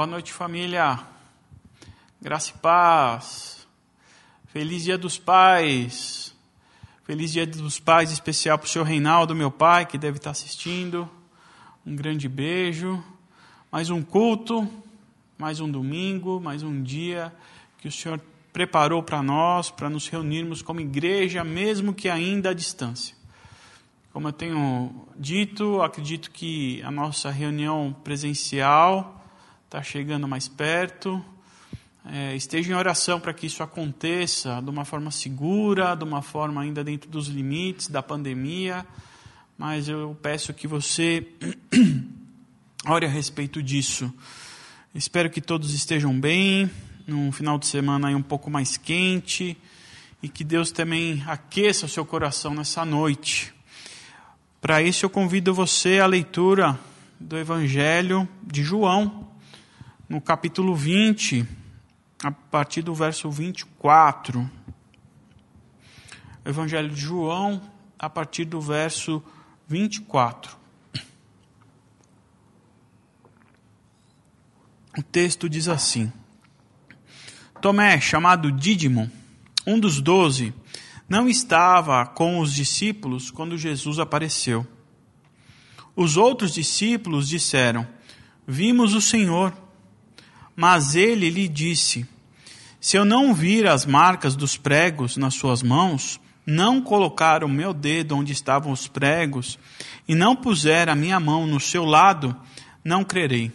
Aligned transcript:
Boa 0.00 0.06
noite, 0.06 0.32
família. 0.32 0.98
Graça 2.22 2.52
e 2.56 2.58
paz. 2.58 3.68
Feliz 4.46 4.82
Dia 4.82 4.96
dos 4.96 5.18
Pais. 5.18 6.34
Feliz 7.04 7.30
Dia 7.30 7.46
dos 7.46 7.78
Pais 7.78 8.10
especial 8.10 8.56
para 8.58 8.64
o 8.64 8.68
senhor 8.70 8.86
Reinaldo, 8.86 9.34
meu 9.34 9.50
pai, 9.50 9.84
que 9.84 9.98
deve 9.98 10.16
estar 10.16 10.30
assistindo. 10.30 11.06
Um 11.84 11.94
grande 11.94 12.30
beijo. 12.30 13.04
Mais 13.70 13.90
um 13.90 14.00
culto, 14.00 14.66
mais 15.36 15.60
um 15.60 15.70
domingo, 15.70 16.40
mais 16.40 16.62
um 16.62 16.82
dia 16.82 17.30
que 17.76 17.86
o 17.86 17.92
Senhor 17.92 18.18
preparou 18.54 19.02
para 19.02 19.22
nós, 19.22 19.70
para 19.70 19.90
nos 19.90 20.08
reunirmos 20.08 20.62
como 20.62 20.80
igreja, 20.80 21.44
mesmo 21.44 21.92
que 21.92 22.08
ainda 22.08 22.48
à 22.48 22.54
distância. 22.54 23.14
Como 24.14 24.28
eu 24.28 24.32
tenho 24.32 25.06
dito, 25.14 25.82
acredito 25.82 26.30
que 26.30 26.82
a 26.84 26.90
nossa 26.90 27.30
reunião 27.30 27.94
presencial 28.02 29.19
está 29.70 29.84
chegando 29.84 30.26
mais 30.26 30.48
perto. 30.48 31.24
É, 32.04 32.34
esteja 32.34 32.72
em 32.72 32.74
oração 32.74 33.20
para 33.20 33.32
que 33.32 33.46
isso 33.46 33.62
aconteça 33.62 34.60
de 34.60 34.68
uma 34.68 34.84
forma 34.84 35.12
segura, 35.12 35.94
de 35.94 36.02
uma 36.02 36.22
forma 36.22 36.60
ainda 36.60 36.82
dentro 36.82 37.08
dos 37.08 37.28
limites 37.28 37.86
da 37.86 38.02
pandemia. 38.02 38.84
Mas 39.56 39.88
eu 39.88 40.18
peço 40.20 40.52
que 40.52 40.66
você 40.66 41.24
ore 42.84 43.06
a 43.06 43.08
respeito 43.08 43.62
disso. 43.62 44.12
Espero 44.92 45.30
que 45.30 45.40
todos 45.40 45.72
estejam 45.72 46.18
bem, 46.18 46.68
num 47.06 47.30
final 47.30 47.56
de 47.56 47.68
semana 47.68 48.08
aí 48.08 48.14
um 48.16 48.22
pouco 48.22 48.50
mais 48.50 48.76
quente, 48.76 49.56
e 50.20 50.28
que 50.28 50.42
Deus 50.42 50.72
também 50.72 51.22
aqueça 51.28 51.86
o 51.86 51.88
seu 51.88 52.04
coração 52.04 52.56
nessa 52.56 52.84
noite. 52.84 53.54
Para 54.60 54.82
isso 54.82 55.06
eu 55.06 55.10
convido 55.10 55.54
você 55.54 56.00
à 56.00 56.06
leitura 56.06 56.76
do 57.20 57.38
Evangelho 57.38 58.28
de 58.42 58.64
João, 58.64 59.29
no 60.10 60.20
capítulo 60.20 60.74
20, 60.74 61.46
a 62.24 62.32
partir 62.32 62.82
do 62.82 62.92
verso 62.92 63.30
24. 63.30 64.50
Evangelho 66.44 66.90
de 66.90 67.00
João, 67.00 67.62
a 67.96 68.10
partir 68.10 68.44
do 68.44 68.60
verso 68.60 69.22
24. 69.68 70.58
O 74.98 75.02
texto 75.04 75.48
diz 75.48 75.68
assim: 75.68 76.12
Tomé, 77.62 78.00
chamado 78.00 78.50
Dídimo, 78.50 79.08
um 79.64 79.78
dos 79.78 80.00
doze, 80.00 80.52
não 81.08 81.28
estava 81.28 82.04
com 82.04 82.40
os 82.40 82.52
discípulos 82.52 83.30
quando 83.30 83.56
Jesus 83.56 84.00
apareceu. 84.00 84.66
Os 85.94 86.16
outros 86.16 86.52
discípulos 86.52 87.28
disseram: 87.28 87.86
Vimos 88.44 88.92
o 88.92 89.00
Senhor. 89.00 89.69
Mas 90.60 90.94
ele 90.94 91.30
lhe 91.30 91.48
disse: 91.48 92.06
Se 92.78 92.94
eu 92.94 93.02
não 93.02 93.32
vir 93.32 93.66
as 93.66 93.86
marcas 93.86 94.36
dos 94.36 94.58
pregos 94.58 95.16
nas 95.16 95.32
suas 95.32 95.62
mãos, 95.62 96.20
não 96.44 96.82
colocar 96.82 97.42
o 97.42 97.48
meu 97.48 97.72
dedo 97.72 98.14
onde 98.14 98.34
estavam 98.34 98.70
os 98.70 98.86
pregos, 98.86 99.58
e 100.06 100.14
não 100.14 100.36
puser 100.36 100.90
a 100.90 100.94
minha 100.94 101.18
mão 101.18 101.46
no 101.46 101.58
seu 101.58 101.86
lado, 101.86 102.36
não 102.84 103.02
crerei. 103.02 103.50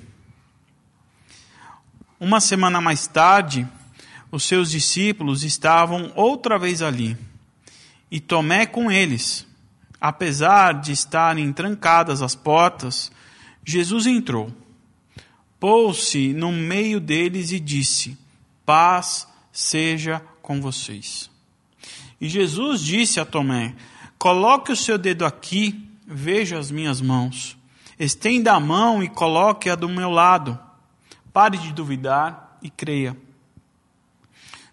Uma 2.19 2.39
semana 2.39 2.81
mais 2.81 3.05
tarde, 3.05 3.67
os 4.31 4.43
seus 4.43 4.71
discípulos 4.71 5.43
estavam 5.43 6.11
outra 6.15 6.57
vez 6.57 6.81
ali, 6.81 7.15
e 8.09 8.19
Tomé 8.19 8.65
com 8.65 8.91
eles. 8.91 9.45
Apesar 10.01 10.73
de 10.73 10.91
estarem 10.91 11.53
trancadas 11.53 12.23
as 12.23 12.33
portas, 12.33 13.11
Jesus 13.63 14.07
entrou 14.07 14.51
pôs-se 15.65 16.31
no 16.31 16.51
meio 16.51 16.99
deles 16.99 17.51
e 17.51 17.59
disse: 17.59 18.15
Paz 18.63 19.27
seja 19.51 20.21
com 20.39 20.61
vocês. 20.61 21.27
E 22.21 22.29
Jesus 22.29 22.81
disse 22.81 23.19
a 23.19 23.25
Tomé: 23.25 23.73
Coloque 24.15 24.71
o 24.71 24.75
seu 24.75 24.95
dedo 24.95 25.25
aqui, 25.25 25.89
veja 26.05 26.59
as 26.59 26.69
minhas 26.69 27.01
mãos. 27.01 27.57
Estenda 27.97 28.53
a 28.53 28.59
mão 28.59 29.01
e 29.01 29.09
coloque-a 29.09 29.73
do 29.73 29.89
meu 29.89 30.11
lado. 30.11 30.55
Pare 31.33 31.57
de 31.57 31.73
duvidar 31.73 32.59
e 32.61 32.69
creia. 32.69 33.17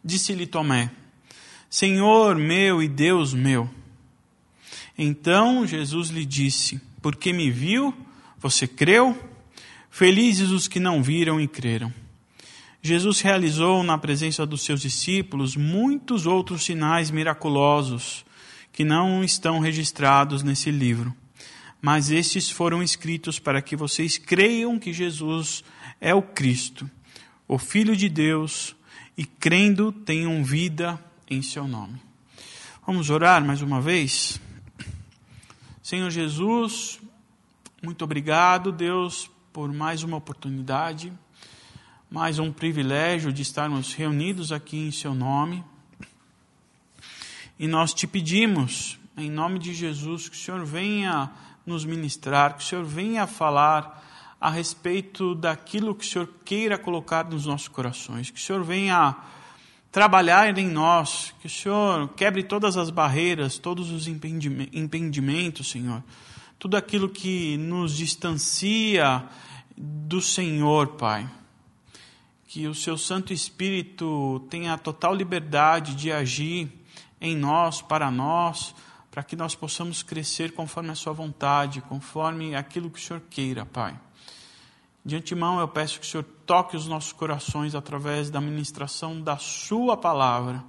Disse-lhe 0.04 0.46
Tomé: 0.46 0.90
Senhor 1.70 2.36
meu 2.36 2.82
e 2.82 2.86
Deus 2.86 3.32
meu. 3.32 3.66
Então 4.98 5.66
Jesus 5.66 6.10
lhe 6.10 6.26
disse: 6.26 6.78
Porque 7.00 7.32
me 7.32 7.50
viu, 7.50 7.94
você 8.38 8.68
creu? 8.68 9.31
Felizes 9.94 10.48
os 10.48 10.66
que 10.66 10.80
não 10.80 11.02
viram 11.02 11.38
e 11.38 11.46
creram. 11.46 11.92
Jesus 12.80 13.20
realizou 13.20 13.82
na 13.82 13.98
presença 13.98 14.46
dos 14.46 14.62
seus 14.62 14.80
discípulos 14.80 15.54
muitos 15.54 16.24
outros 16.24 16.64
sinais 16.64 17.10
miraculosos 17.10 18.24
que 18.72 18.84
não 18.84 19.22
estão 19.22 19.60
registrados 19.60 20.42
nesse 20.42 20.70
livro. 20.70 21.14
Mas 21.78 22.10
estes 22.10 22.48
foram 22.48 22.82
escritos 22.82 23.38
para 23.38 23.60
que 23.60 23.76
vocês 23.76 24.16
creiam 24.16 24.78
que 24.78 24.94
Jesus 24.94 25.62
é 26.00 26.14
o 26.14 26.22
Cristo, 26.22 26.90
o 27.46 27.58
Filho 27.58 27.94
de 27.94 28.08
Deus, 28.08 28.74
e 29.14 29.26
crendo 29.26 29.92
tenham 29.92 30.42
vida 30.42 30.98
em 31.28 31.42
seu 31.42 31.68
nome. 31.68 32.00
Vamos 32.86 33.10
orar 33.10 33.44
mais 33.44 33.60
uma 33.60 33.78
vez? 33.78 34.40
Senhor 35.82 36.08
Jesus, 36.08 36.98
muito 37.82 38.02
obrigado, 38.02 38.72
Deus, 38.72 39.30
por 39.52 39.70
mais 39.70 40.02
uma 40.02 40.16
oportunidade, 40.16 41.12
mais 42.10 42.38
um 42.38 42.50
privilégio 42.50 43.30
de 43.30 43.42
estarmos 43.42 43.92
reunidos 43.92 44.50
aqui 44.50 44.78
em 44.78 44.90
Seu 44.90 45.14
nome. 45.14 45.62
E 47.58 47.68
nós 47.68 47.92
te 47.92 48.06
pedimos, 48.06 48.98
em 49.14 49.30
nome 49.30 49.58
de 49.58 49.74
Jesus, 49.74 50.28
que 50.28 50.36
o 50.36 50.38
Senhor 50.38 50.64
venha 50.64 51.30
nos 51.66 51.84
ministrar, 51.84 52.54
que 52.56 52.64
o 52.64 52.66
Senhor 52.66 52.84
venha 52.84 53.26
falar 53.26 54.02
a 54.40 54.48
respeito 54.48 55.34
daquilo 55.34 55.94
que 55.94 56.04
o 56.04 56.08
Senhor 56.08 56.28
queira 56.44 56.78
colocar 56.78 57.26
nos 57.26 57.44
nossos 57.44 57.68
corações, 57.68 58.30
que 58.30 58.38
o 58.38 58.42
Senhor 58.42 58.64
venha 58.64 59.14
trabalhar 59.90 60.56
em 60.56 60.66
nós, 60.66 61.34
que 61.40 61.46
o 61.46 61.50
Senhor 61.50 62.08
quebre 62.16 62.42
todas 62.42 62.78
as 62.78 62.88
barreiras, 62.88 63.58
todos 63.58 63.90
os 63.90 64.08
impedimentos, 64.08 65.70
Senhor 65.70 66.02
tudo 66.62 66.76
aquilo 66.76 67.08
que 67.08 67.56
nos 67.56 67.92
distancia 67.92 69.28
do 69.76 70.20
Senhor, 70.20 70.90
Pai. 70.90 71.28
Que 72.46 72.68
o 72.68 72.74
Seu 72.74 72.96
Santo 72.96 73.32
Espírito 73.32 74.38
tenha 74.48 74.74
a 74.74 74.78
total 74.78 75.12
liberdade 75.12 75.96
de 75.96 76.12
agir 76.12 76.70
em 77.20 77.36
nós, 77.36 77.82
para 77.82 78.12
nós, 78.12 78.76
para 79.10 79.24
que 79.24 79.34
nós 79.34 79.56
possamos 79.56 80.04
crescer 80.04 80.52
conforme 80.52 80.90
a 80.90 80.94
Sua 80.94 81.12
vontade, 81.12 81.80
conforme 81.80 82.54
aquilo 82.54 82.88
que 82.90 83.00
o 83.00 83.02
Senhor 83.02 83.22
queira, 83.28 83.66
Pai. 83.66 83.98
De 85.04 85.16
antemão, 85.16 85.58
eu 85.58 85.66
peço 85.66 85.98
que 85.98 86.06
o 86.06 86.08
Senhor 86.08 86.24
toque 86.46 86.76
os 86.76 86.86
nossos 86.86 87.10
corações 87.10 87.74
através 87.74 88.30
da 88.30 88.40
ministração 88.40 89.20
da 89.20 89.36
Sua 89.36 89.96
palavra. 89.96 90.62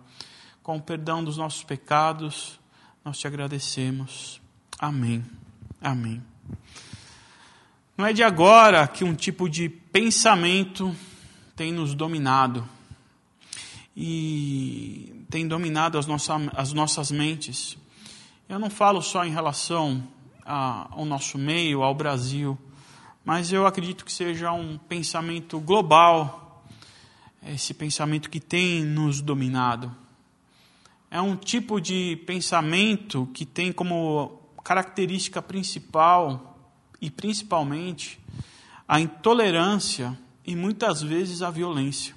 Com 0.64 0.78
o 0.78 0.82
perdão 0.82 1.24
dos 1.24 1.38
nossos 1.38 1.64
pecados, 1.64 2.60
nós 3.06 3.20
te 3.20 3.28
agradecemos. 3.28 4.42
Amém. 4.80 5.43
Amém. 5.84 6.24
Não 7.98 8.06
é 8.06 8.14
de 8.14 8.24
agora 8.24 8.88
que 8.88 9.04
um 9.04 9.14
tipo 9.14 9.50
de 9.50 9.68
pensamento 9.68 10.96
tem 11.58 11.74
nos 11.74 11.94
dominado 11.94 12.66
e 13.94 15.26
tem 15.30 15.46
dominado 15.46 15.98
as, 15.98 16.08
nossa, 16.08 16.36
as 16.56 16.72
nossas 16.72 17.12
mentes. 17.12 17.78
Eu 18.48 18.60
não 18.60 18.70
falo 18.70 19.02
só 19.02 19.26
em 19.26 19.32
relação 19.32 20.02
a, 20.46 20.88
ao 20.90 21.04
nosso 21.04 21.38
meio, 21.38 21.84
ao 21.84 21.94
Brasil, 21.94 22.58
mas 23.26 23.52
eu 23.52 23.68
acredito 23.68 24.06
que 24.06 24.12
seja 24.14 24.54
um 24.54 24.78
pensamento 24.78 25.60
global, 25.60 26.64
esse 27.46 27.74
pensamento 27.74 28.30
que 28.30 28.40
tem 28.40 28.86
nos 28.86 29.20
dominado. 29.20 29.94
É 31.12 31.20
um 31.20 31.36
tipo 31.36 31.82
de 31.82 32.16
pensamento 32.26 33.28
que 33.34 33.46
tem 33.46 33.74
como 33.74 34.43
característica 34.64 35.42
principal 35.42 36.58
e 37.02 37.10
principalmente 37.10 38.20
a 38.88 39.00
intolerância 39.00 40.18
e 40.46 40.56
muitas 40.56 41.02
vezes 41.02 41.42
a 41.42 41.50
violência. 41.50 42.16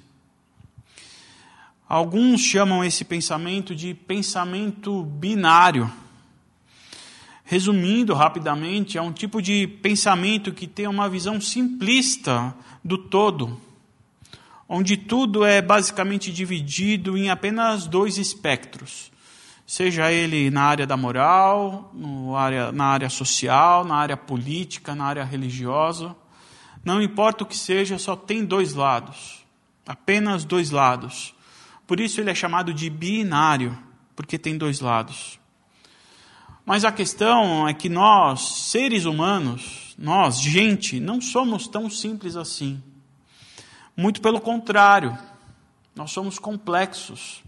Alguns 1.87 2.41
chamam 2.41 2.83
esse 2.83 3.05
pensamento 3.05 3.73
de 3.73 3.93
pensamento 3.93 5.03
binário. 5.03 5.91
Resumindo 7.45 8.13
rapidamente, 8.13 8.97
é 8.97 9.01
um 9.01 9.13
tipo 9.13 9.41
de 9.41 9.67
pensamento 9.67 10.51
que 10.51 10.67
tem 10.67 10.85
uma 10.85 11.07
visão 11.07 11.39
simplista 11.39 12.53
do 12.83 12.97
todo, 12.97 13.57
onde 14.67 14.97
tudo 14.97 15.45
é 15.45 15.61
basicamente 15.61 16.29
dividido 16.29 17.17
em 17.17 17.29
apenas 17.29 17.87
dois 17.87 18.17
espectros: 18.17 19.09
seja 19.67 20.09
ele 20.09 20.49
na 20.49 20.63
área 20.63 20.87
da 20.87 20.95
moral, 20.95 21.93
área, 22.37 22.71
na 22.71 22.85
área 22.85 23.09
social, 23.09 23.83
na 23.83 23.97
área 23.97 24.15
política, 24.15 24.95
na 24.95 25.03
área 25.03 25.25
religiosa. 25.25 26.15
Não 26.85 27.01
importa 27.01 27.43
o 27.43 27.47
que 27.47 27.57
seja, 27.57 27.99
só 27.99 28.15
tem 28.15 28.45
dois 28.45 28.73
lados. 28.73 29.45
Apenas 29.85 30.45
dois 30.45 30.71
lados. 30.71 31.35
Por 31.85 31.99
isso 31.99 32.21
ele 32.21 32.31
é 32.31 32.35
chamado 32.35 32.73
de 32.73 32.89
binário, 32.89 33.77
porque 34.15 34.39
tem 34.39 34.57
dois 34.57 34.79
lados. 34.79 35.37
Mas 36.65 36.85
a 36.85 36.91
questão 36.91 37.67
é 37.67 37.73
que 37.73 37.89
nós, 37.89 38.41
seres 38.69 39.03
humanos, 39.03 39.93
nós, 39.97 40.39
gente, 40.39 40.97
não 40.97 41.19
somos 41.19 41.67
tão 41.67 41.89
simples 41.89 42.37
assim. 42.37 42.81
Muito 43.95 44.21
pelo 44.21 44.39
contrário, 44.39 45.17
nós 45.93 46.11
somos 46.11 46.39
complexos, 46.39 47.43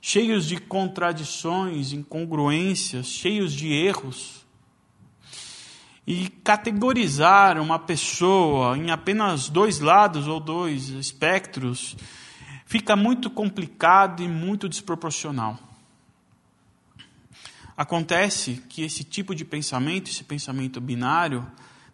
cheios 0.00 0.46
de 0.46 0.56
contradições, 0.58 1.92
incongruências, 1.92 3.06
cheios 3.06 3.52
de 3.52 3.72
erros. 3.72 4.46
E 6.06 6.28
categorizar 6.42 7.60
uma 7.60 7.78
pessoa 7.78 8.76
em 8.76 8.90
apenas 8.90 9.48
dois 9.48 9.78
lados 9.78 10.26
ou 10.26 10.40
dois 10.40 10.88
espectros 10.88 11.96
fica 12.64 12.96
muito 12.96 13.30
complicado 13.30 14.22
e 14.22 14.28
muito 14.28 14.68
desproporcional. 14.68 15.58
Acontece 17.76 18.62
que 18.68 18.82
esse 18.82 19.04
tipo 19.04 19.34
de 19.34 19.44
pensamento, 19.44 20.10
esse 20.10 20.24
pensamento 20.24 20.80
binário, 20.80 21.46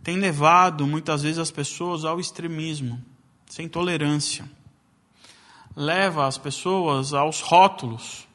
tem 0.02 0.16
levado 0.16 0.86
muitas 0.86 1.22
vezes 1.22 1.38
as 1.38 1.50
pessoas 1.50 2.04
ao 2.04 2.18
extremismo, 2.18 3.02
sem 3.48 3.68
tolerância. 3.68 4.48
Leva 5.76 6.26
as 6.26 6.38
pessoas 6.38 7.12
aos 7.12 7.42
rótulos, 7.42 8.26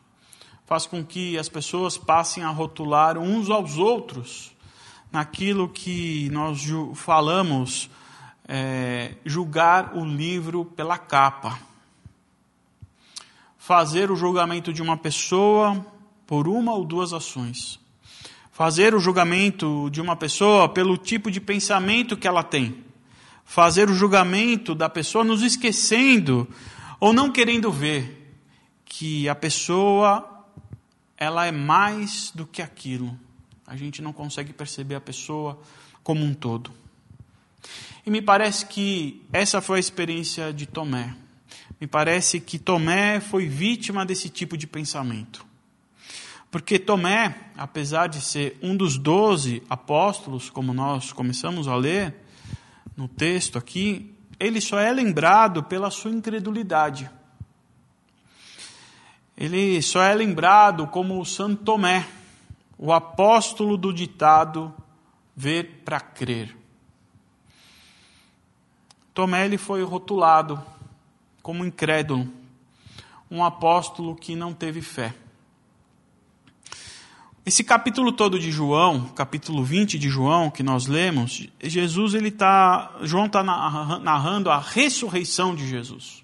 faz 0.67 0.85
com 0.85 1.03
que 1.03 1.39
as 1.39 1.49
pessoas 1.49 1.97
passem 1.97 2.43
a 2.43 2.49
rotular 2.49 3.17
uns 3.17 3.49
aos 3.49 3.79
outros 3.79 4.55
naquilo 5.11 5.67
que 5.67 6.29
nós 6.29 6.61
falamos, 6.93 7.89
é, 8.47 9.15
julgar 9.25 9.97
o 9.97 10.05
livro 10.05 10.65
pela 10.65 10.99
capa. 10.99 11.57
Fazer 13.57 14.11
o 14.11 14.15
julgamento 14.15 14.71
de 14.71 14.83
uma 14.83 14.95
pessoa 14.95 15.83
por 16.27 16.47
uma 16.47 16.73
ou 16.73 16.85
duas 16.85 17.11
ações. 17.11 17.79
Fazer 18.51 18.93
o 18.93 18.99
julgamento 18.99 19.89
de 19.89 19.99
uma 19.99 20.15
pessoa 20.15 20.69
pelo 20.69 20.95
tipo 20.95 21.31
de 21.31 21.41
pensamento 21.41 22.15
que 22.15 22.27
ela 22.27 22.43
tem. 22.43 22.85
Fazer 23.43 23.89
o 23.89 23.95
julgamento 23.95 24.75
da 24.75 24.87
pessoa 24.87 25.23
nos 25.23 25.41
esquecendo 25.41 26.47
ou 27.01 27.11
não 27.11 27.29
querendo 27.29 27.69
ver 27.69 28.33
que 28.85 29.27
a 29.27 29.35
pessoa 29.35 30.45
ela 31.17 31.45
é 31.45 31.51
mais 31.51 32.31
do 32.33 32.47
que 32.47 32.61
aquilo 32.61 33.19
a 33.71 33.77
gente 33.77 34.01
não 34.01 34.11
consegue 34.11 34.51
perceber 34.51 34.95
a 34.95 34.99
pessoa 34.99 35.57
como 36.03 36.25
um 36.25 36.33
todo. 36.33 36.73
E 38.05 38.11
me 38.11 38.21
parece 38.21 38.65
que 38.65 39.25
essa 39.31 39.61
foi 39.61 39.77
a 39.77 39.79
experiência 39.79 40.51
de 40.51 40.65
Tomé. 40.65 41.15
Me 41.79 41.87
parece 41.87 42.41
que 42.41 42.59
Tomé 42.59 43.21
foi 43.21 43.47
vítima 43.47 44.05
desse 44.05 44.27
tipo 44.27 44.57
de 44.57 44.67
pensamento. 44.67 45.45
Porque 46.51 46.77
Tomé, 46.77 47.33
apesar 47.55 48.07
de 48.07 48.19
ser 48.19 48.57
um 48.61 48.75
dos 48.75 48.97
doze 48.97 49.63
apóstolos, 49.69 50.49
como 50.49 50.73
nós 50.73 51.13
começamos 51.13 51.69
a 51.69 51.75
ler 51.77 52.13
no 52.97 53.07
texto 53.07 53.57
aqui, 53.57 54.10
ele 54.41 54.59
só 54.59 54.79
é 54.79 54.91
lembrado 54.91 55.61
pela 55.63 55.91
sua 55.91 56.09
incredulidade. 56.09 57.09
Ele 59.37 59.79
só 59.83 60.01
é 60.01 60.15
lembrado 60.15 60.87
como 60.87 61.21
o 61.21 61.25
Santo 61.25 61.63
Tomé 61.63 62.07
o 62.75 62.91
apóstolo 62.91 63.77
do 63.77 63.93
ditado 63.93 64.73
ver 65.35 65.83
para 65.85 65.99
crer. 65.99 66.57
Tomé 69.13 69.45
ele 69.45 69.59
foi 69.59 69.83
rotulado 69.83 70.59
como 71.43 71.63
incrédulo, 71.63 72.27
um 73.29 73.43
apóstolo 73.43 74.15
que 74.15 74.35
não 74.35 74.55
teve 74.55 74.81
fé. 74.81 75.13
Esse 77.43 77.63
capítulo 77.63 78.11
todo 78.11 78.39
de 78.39 78.51
João, 78.51 79.05
capítulo 79.15 79.63
20 79.63 79.97
de 79.97 80.09
João, 80.09 80.51
que 80.51 80.61
nós 80.61 80.85
lemos, 80.85 81.47
Jesus 81.59 82.13
ele 82.13 82.29
tá, 82.29 82.95
João 83.01 83.25
está 83.25 83.41
narrando 83.41 84.51
a 84.51 84.59
ressurreição 84.59 85.55
de 85.55 85.67
Jesus. 85.67 86.23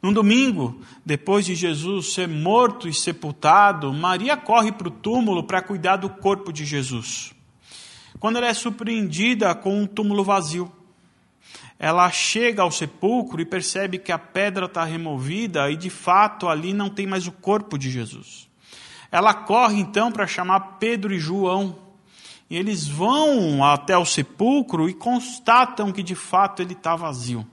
Num 0.00 0.10
domingo, 0.10 0.80
depois 1.04 1.44
de 1.44 1.54
Jesus 1.54 2.14
ser 2.14 2.26
morto 2.26 2.88
e 2.88 2.94
sepultado, 2.94 3.92
Maria 3.92 4.34
corre 4.34 4.72
para 4.72 4.88
o 4.88 4.90
túmulo 4.90 5.44
para 5.44 5.60
cuidar 5.60 5.96
do 5.96 6.08
corpo 6.08 6.54
de 6.54 6.64
Jesus. 6.64 7.34
Quando 8.18 8.36
ela 8.36 8.46
é 8.46 8.54
surpreendida 8.54 9.54
com 9.54 9.78
um 9.78 9.86
túmulo 9.86 10.24
vazio, 10.24 10.72
ela 11.78 12.10
chega 12.10 12.62
ao 12.62 12.70
sepulcro 12.70 13.42
e 13.42 13.44
percebe 13.44 13.98
que 13.98 14.10
a 14.10 14.18
pedra 14.18 14.64
está 14.64 14.84
removida 14.84 15.70
e 15.70 15.76
de 15.76 15.90
fato 15.90 16.48
ali 16.48 16.72
não 16.72 16.88
tem 16.88 17.06
mais 17.06 17.26
o 17.26 17.32
corpo 17.32 17.76
de 17.76 17.90
Jesus. 17.90 18.47
Ela 19.10 19.32
corre 19.32 19.80
então 19.80 20.12
para 20.12 20.26
chamar 20.26 20.78
Pedro 20.78 21.14
e 21.14 21.18
João. 21.18 21.78
E 22.50 22.56
eles 22.56 22.86
vão 22.86 23.64
até 23.64 23.96
o 23.96 24.04
sepulcro 24.04 24.88
e 24.88 24.94
constatam 24.94 25.92
que 25.92 26.02
de 26.02 26.14
fato 26.14 26.62
ele 26.62 26.72
está 26.72 26.96
vazio. 26.96 27.46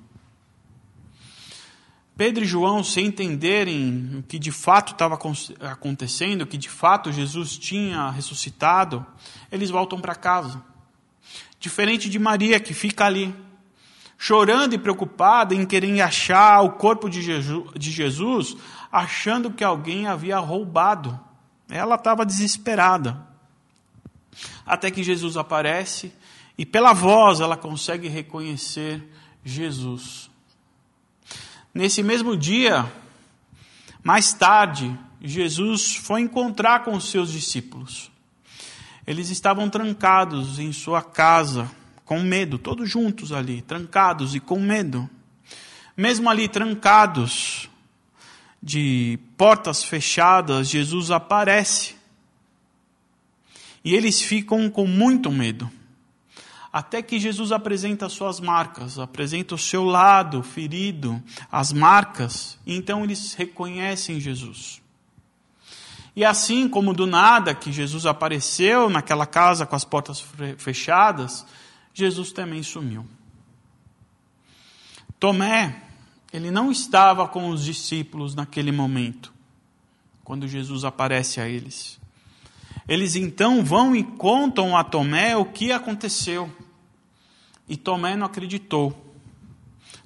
Pedro 2.18 2.46
e 2.46 2.48
João, 2.48 2.82
sem 2.82 3.08
entenderem 3.08 4.20
o 4.20 4.24
que 4.24 4.40
de 4.40 4.52
fato 4.52 4.94
estava 4.94 5.20
acontecendo, 5.60 6.48
que 6.48 6.58
de 6.58 6.70
fato 6.70 7.12
Jesus 7.12 7.58
tinha 7.58 8.10
ressuscitado, 8.10 9.06
eles 9.52 9.70
voltam 9.70 10.00
para 10.00 10.16
casa. 10.16 10.64
Diferente 11.60 12.10
de 12.10 12.18
Maria, 12.18 12.58
que 12.58 12.74
fica 12.74 13.06
ali, 13.06 13.36
chorando 14.18 14.74
e 14.74 14.78
preocupada 14.78 15.54
em 15.54 15.66
querer 15.66 16.00
achar 16.00 16.62
o 16.62 16.72
corpo 16.72 17.10
de 17.10 17.22
Jesus, 17.92 18.56
achando 18.90 19.52
que 19.52 19.64
alguém 19.64 20.08
havia 20.08 20.40
roubado. 20.40 21.20
Ela 21.70 21.96
estava 21.96 22.26
desesperada. 22.26 23.28
Até 24.66 24.92
que 24.92 25.04
Jesus 25.04 25.38
aparece 25.38 26.12
e, 26.58 26.66
pela 26.66 26.94
voz, 26.94 27.40
ela 27.40 27.58
consegue 27.58 28.08
reconhecer 28.08 29.04
Jesus. 29.44 30.30
Nesse 31.74 32.02
mesmo 32.02 32.38
dia, 32.38 32.92
mais 34.04 34.34
tarde, 34.34 34.98
Jesus 35.22 35.96
foi 35.96 36.22
encontrar 36.22 36.84
com 36.84 36.94
os 36.96 37.10
seus 37.10 37.32
discípulos. 37.32 38.12
Eles 39.06 39.30
estavam 39.30 39.70
trancados 39.70 40.58
em 40.60 40.72
sua 40.72 41.02
casa, 41.02 41.70
com 42.06 42.20
medo, 42.20 42.58
todos 42.58 42.90
juntos 42.90 43.32
ali, 43.32 43.62
trancados 43.62 44.36
e 44.36 44.40
com 44.40 44.60
medo. 44.60 45.10
Mesmo 45.98 46.30
ali 46.30 46.48
trancados, 46.48 47.70
de 48.66 49.20
portas 49.38 49.84
fechadas, 49.84 50.68
Jesus 50.68 51.12
aparece. 51.12 51.96
E 53.84 53.94
eles 53.94 54.20
ficam 54.20 54.70
com 54.70 54.88
muito 54.88 55.32
medo 55.32 55.72
até 56.76 57.02
que 57.02 57.18
Jesus 57.18 57.54
apresenta 57.54 58.08
as 58.08 58.12
suas 58.12 58.42
marcas, 58.42 59.00
apresenta 59.00 59.56
o 59.56 59.58
seu 59.58 59.86
lado 59.86 60.44
ferido, 60.44 61.24
as 61.50 61.72
marcas, 61.72 62.60
e 62.66 62.76
então 62.76 63.02
eles 63.02 63.34
reconhecem 63.34 64.20
Jesus. 64.20 64.82
E 66.14 66.26
assim 66.26 66.68
como 66.68 66.94
do 66.94 67.08
nada 67.08 67.56
que 67.56 67.72
Jesus 67.72 68.06
apareceu 68.06 68.90
naquela 68.90 69.26
casa 69.26 69.66
com 69.66 69.74
as 69.74 69.86
portas 69.86 70.22
fechadas, 70.58 71.46
Jesus 71.94 72.34
também 72.34 72.62
sumiu. 72.62 73.08
Tomé, 75.18 75.82
ele 76.36 76.52
não 76.52 76.70
estava 76.70 77.26
com 77.30 77.48
os 77.48 77.64
discípulos 77.64 78.36
naquele 78.36 78.70
momento, 78.70 79.34
quando 80.22 80.50
Jesus 80.50 80.84
aparece 80.84 81.40
a 81.40 81.48
eles. 81.48 81.98
Eles 82.90 83.16
então 83.16 83.64
vão 83.64 83.96
e 83.96 84.04
contam 84.04 84.76
a 84.76 84.84
Tomé 84.84 85.38
o 85.38 85.46
que 85.46 85.72
aconteceu. 85.72 86.52
E 87.70 87.78
Tomé 87.78 88.18
não 88.18 88.26
acreditou. 88.26 89.16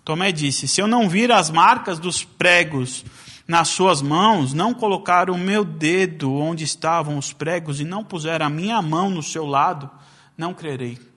Tomé 0.05 0.31
disse: 0.31 0.67
Se 0.67 0.79
eu 0.79 0.87
não 0.87 1.09
vir 1.09 1.31
as 1.31 1.49
marcas 1.49 1.97
dos 1.97 2.23
pregos 2.23 3.03
nas 3.47 3.69
suas 3.69 3.99
mãos, 3.99 4.53
não 4.53 4.71
colocar 4.71 5.31
o 5.31 5.37
meu 5.37 5.65
dedo 5.65 6.31
onde 6.31 6.63
estavam 6.63 7.17
os 7.17 7.33
pregos 7.33 7.81
e 7.81 7.83
não 7.83 8.03
puser 8.03 8.43
a 8.43 8.49
minha 8.49 8.79
mão 8.83 9.09
no 9.09 9.23
seu 9.23 9.47
lado, 9.47 9.89
não 10.37 10.53
crerei. 10.53 11.08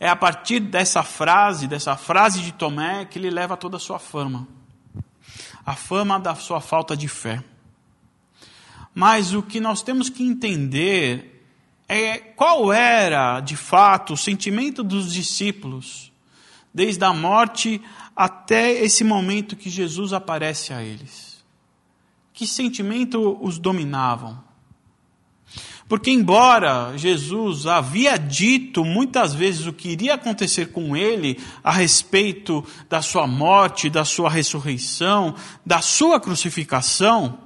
É 0.00 0.08
a 0.08 0.16
partir 0.16 0.60
dessa 0.60 1.02
frase, 1.02 1.68
dessa 1.68 1.94
frase 1.94 2.40
de 2.40 2.52
Tomé, 2.52 3.04
que 3.04 3.18
ele 3.18 3.28
leva 3.28 3.54
toda 3.54 3.76
a 3.76 3.80
sua 3.80 3.98
fama. 3.98 4.48
A 5.64 5.76
fama 5.76 6.18
da 6.18 6.34
sua 6.34 6.58
falta 6.58 6.96
de 6.96 7.06
fé. 7.06 7.44
Mas 8.94 9.34
o 9.34 9.42
que 9.42 9.60
nós 9.60 9.82
temos 9.82 10.08
que 10.08 10.22
entender 10.22 11.44
é 11.86 12.16
qual 12.16 12.72
era, 12.72 13.40
de 13.40 13.56
fato, 13.56 14.14
o 14.14 14.16
sentimento 14.16 14.82
dos 14.82 15.12
discípulos, 15.12 16.10
desde 16.72 17.04
a 17.04 17.12
morte 17.12 17.82
até 18.16 18.70
esse 18.72 19.04
momento 19.04 19.54
que 19.54 19.68
Jesus 19.68 20.14
aparece 20.14 20.72
a 20.72 20.82
eles. 20.82 21.44
Que 22.32 22.46
sentimento 22.46 23.38
os 23.44 23.58
dominavam? 23.58 24.42
Porque, 25.90 26.12
embora 26.12 26.96
Jesus 26.96 27.66
havia 27.66 28.16
dito 28.16 28.84
muitas 28.84 29.34
vezes 29.34 29.66
o 29.66 29.72
que 29.72 29.88
iria 29.88 30.14
acontecer 30.14 30.66
com 30.66 30.96
ele 30.96 31.36
a 31.64 31.72
respeito 31.72 32.64
da 32.88 33.02
sua 33.02 33.26
morte, 33.26 33.90
da 33.90 34.04
sua 34.04 34.30
ressurreição, 34.30 35.34
da 35.66 35.80
sua 35.80 36.20
crucificação, 36.20 37.40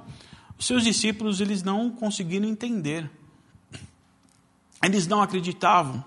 os 0.59 0.67
seus 0.67 0.83
discípulos 0.83 1.41
eles 1.41 1.63
não 1.63 1.89
conseguiram 1.89 2.47
entender. 2.47 3.09
Eles 4.83 5.07
não 5.07 5.23
acreditavam. 5.23 6.05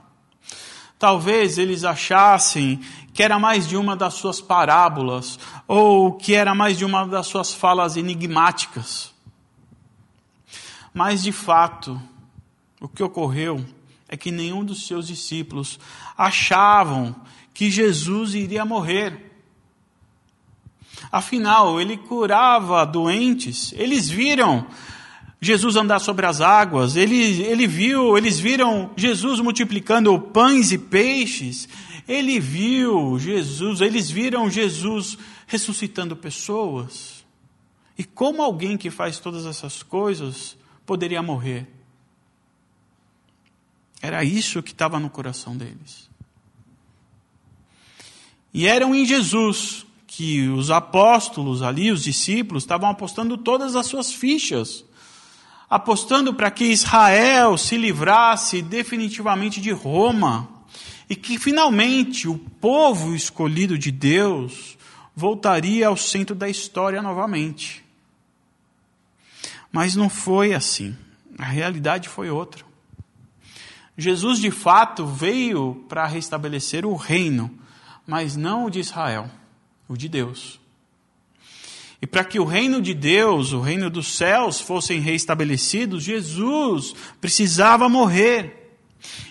Talvez 0.96 1.58
eles 1.58 1.82
achassem 1.82 2.78
que 3.12 3.20
era 3.20 3.36
mais 3.40 3.66
de 3.66 3.76
uma 3.76 3.96
das 3.96 4.14
suas 4.14 4.40
parábolas, 4.40 5.40
ou 5.66 6.12
que 6.12 6.36
era 6.36 6.54
mais 6.54 6.78
de 6.78 6.84
uma 6.84 7.04
das 7.04 7.26
suas 7.26 7.52
falas 7.52 7.96
enigmáticas. 7.96 9.12
Mas, 10.94 11.20
de 11.20 11.32
fato, 11.32 12.00
o 12.80 12.88
que 12.88 13.02
ocorreu 13.02 13.64
é 14.08 14.16
que 14.16 14.30
nenhum 14.30 14.64
dos 14.64 14.86
seus 14.86 15.06
discípulos 15.06 15.78
achavam 16.16 17.14
que 17.52 17.70
Jesus 17.70 18.34
iria 18.34 18.64
morrer. 18.64 19.28
Afinal, 21.12 21.80
ele 21.80 21.96
curava 21.96 22.84
doentes, 22.84 23.72
eles 23.76 24.08
viram 24.08 24.66
Jesus 25.40 25.76
andar 25.76 26.00
sobre 26.00 26.26
as 26.26 26.40
águas, 26.40 26.96
ele, 26.96 27.42
ele 27.42 27.66
viu, 27.66 28.18
eles 28.18 28.40
viram 28.40 28.90
Jesus 28.96 29.40
multiplicando 29.40 30.18
pães 30.18 30.72
e 30.72 30.78
peixes, 30.78 31.68
ele 32.08 32.40
viu 32.40 33.18
Jesus, 33.18 33.80
eles 33.80 34.10
viram 34.10 34.50
Jesus 34.50 35.16
ressuscitando 35.46 36.16
pessoas. 36.16 37.24
E 37.96 38.04
como 38.04 38.42
alguém 38.42 38.76
que 38.76 38.90
faz 38.90 39.18
todas 39.18 39.46
essas 39.46 39.82
coisas 39.82 40.56
poderia 40.84 41.22
morrer? 41.22 41.77
Era 44.00 44.22
isso 44.22 44.62
que 44.62 44.72
estava 44.72 45.00
no 45.00 45.10
coração 45.10 45.56
deles. 45.56 46.08
E 48.52 48.66
eram 48.66 48.94
em 48.94 49.04
Jesus 49.04 49.86
que 50.06 50.48
os 50.48 50.70
apóstolos 50.70 51.62
ali, 51.62 51.92
os 51.92 52.02
discípulos, 52.02 52.62
estavam 52.62 52.88
apostando 52.88 53.36
todas 53.36 53.76
as 53.76 53.86
suas 53.86 54.12
fichas. 54.12 54.84
Apostando 55.68 56.32
para 56.32 56.50
que 56.50 56.64
Israel 56.64 57.58
se 57.58 57.76
livrasse 57.76 58.62
definitivamente 58.62 59.60
de 59.60 59.70
Roma. 59.70 60.48
E 61.08 61.16
que 61.16 61.38
finalmente 61.38 62.28
o 62.28 62.38
povo 62.38 63.14
escolhido 63.14 63.78
de 63.78 63.90
Deus 63.90 64.76
voltaria 65.14 65.88
ao 65.88 65.96
centro 65.96 66.34
da 66.34 66.48
história 66.48 67.02
novamente. 67.02 67.84
Mas 69.70 69.94
não 69.94 70.08
foi 70.08 70.54
assim. 70.54 70.96
A 71.38 71.44
realidade 71.44 72.08
foi 72.08 72.30
outra. 72.30 72.67
Jesus 73.98 74.38
de 74.38 74.52
fato 74.52 75.04
veio 75.04 75.84
para 75.88 76.06
restabelecer 76.06 76.86
o 76.86 76.94
reino, 76.94 77.50
mas 78.06 78.36
não 78.36 78.66
o 78.66 78.70
de 78.70 78.78
Israel, 78.78 79.28
o 79.88 79.96
de 79.96 80.08
Deus. 80.08 80.60
E 82.00 82.06
para 82.06 82.24
que 82.24 82.38
o 82.38 82.44
reino 82.44 82.80
de 82.80 82.94
Deus, 82.94 83.52
o 83.52 83.60
reino 83.60 83.90
dos 83.90 84.14
céus, 84.14 84.60
fossem 84.60 85.00
restabelecidos, 85.00 86.04
Jesus 86.04 86.94
precisava 87.20 87.88
morrer. 87.88 88.78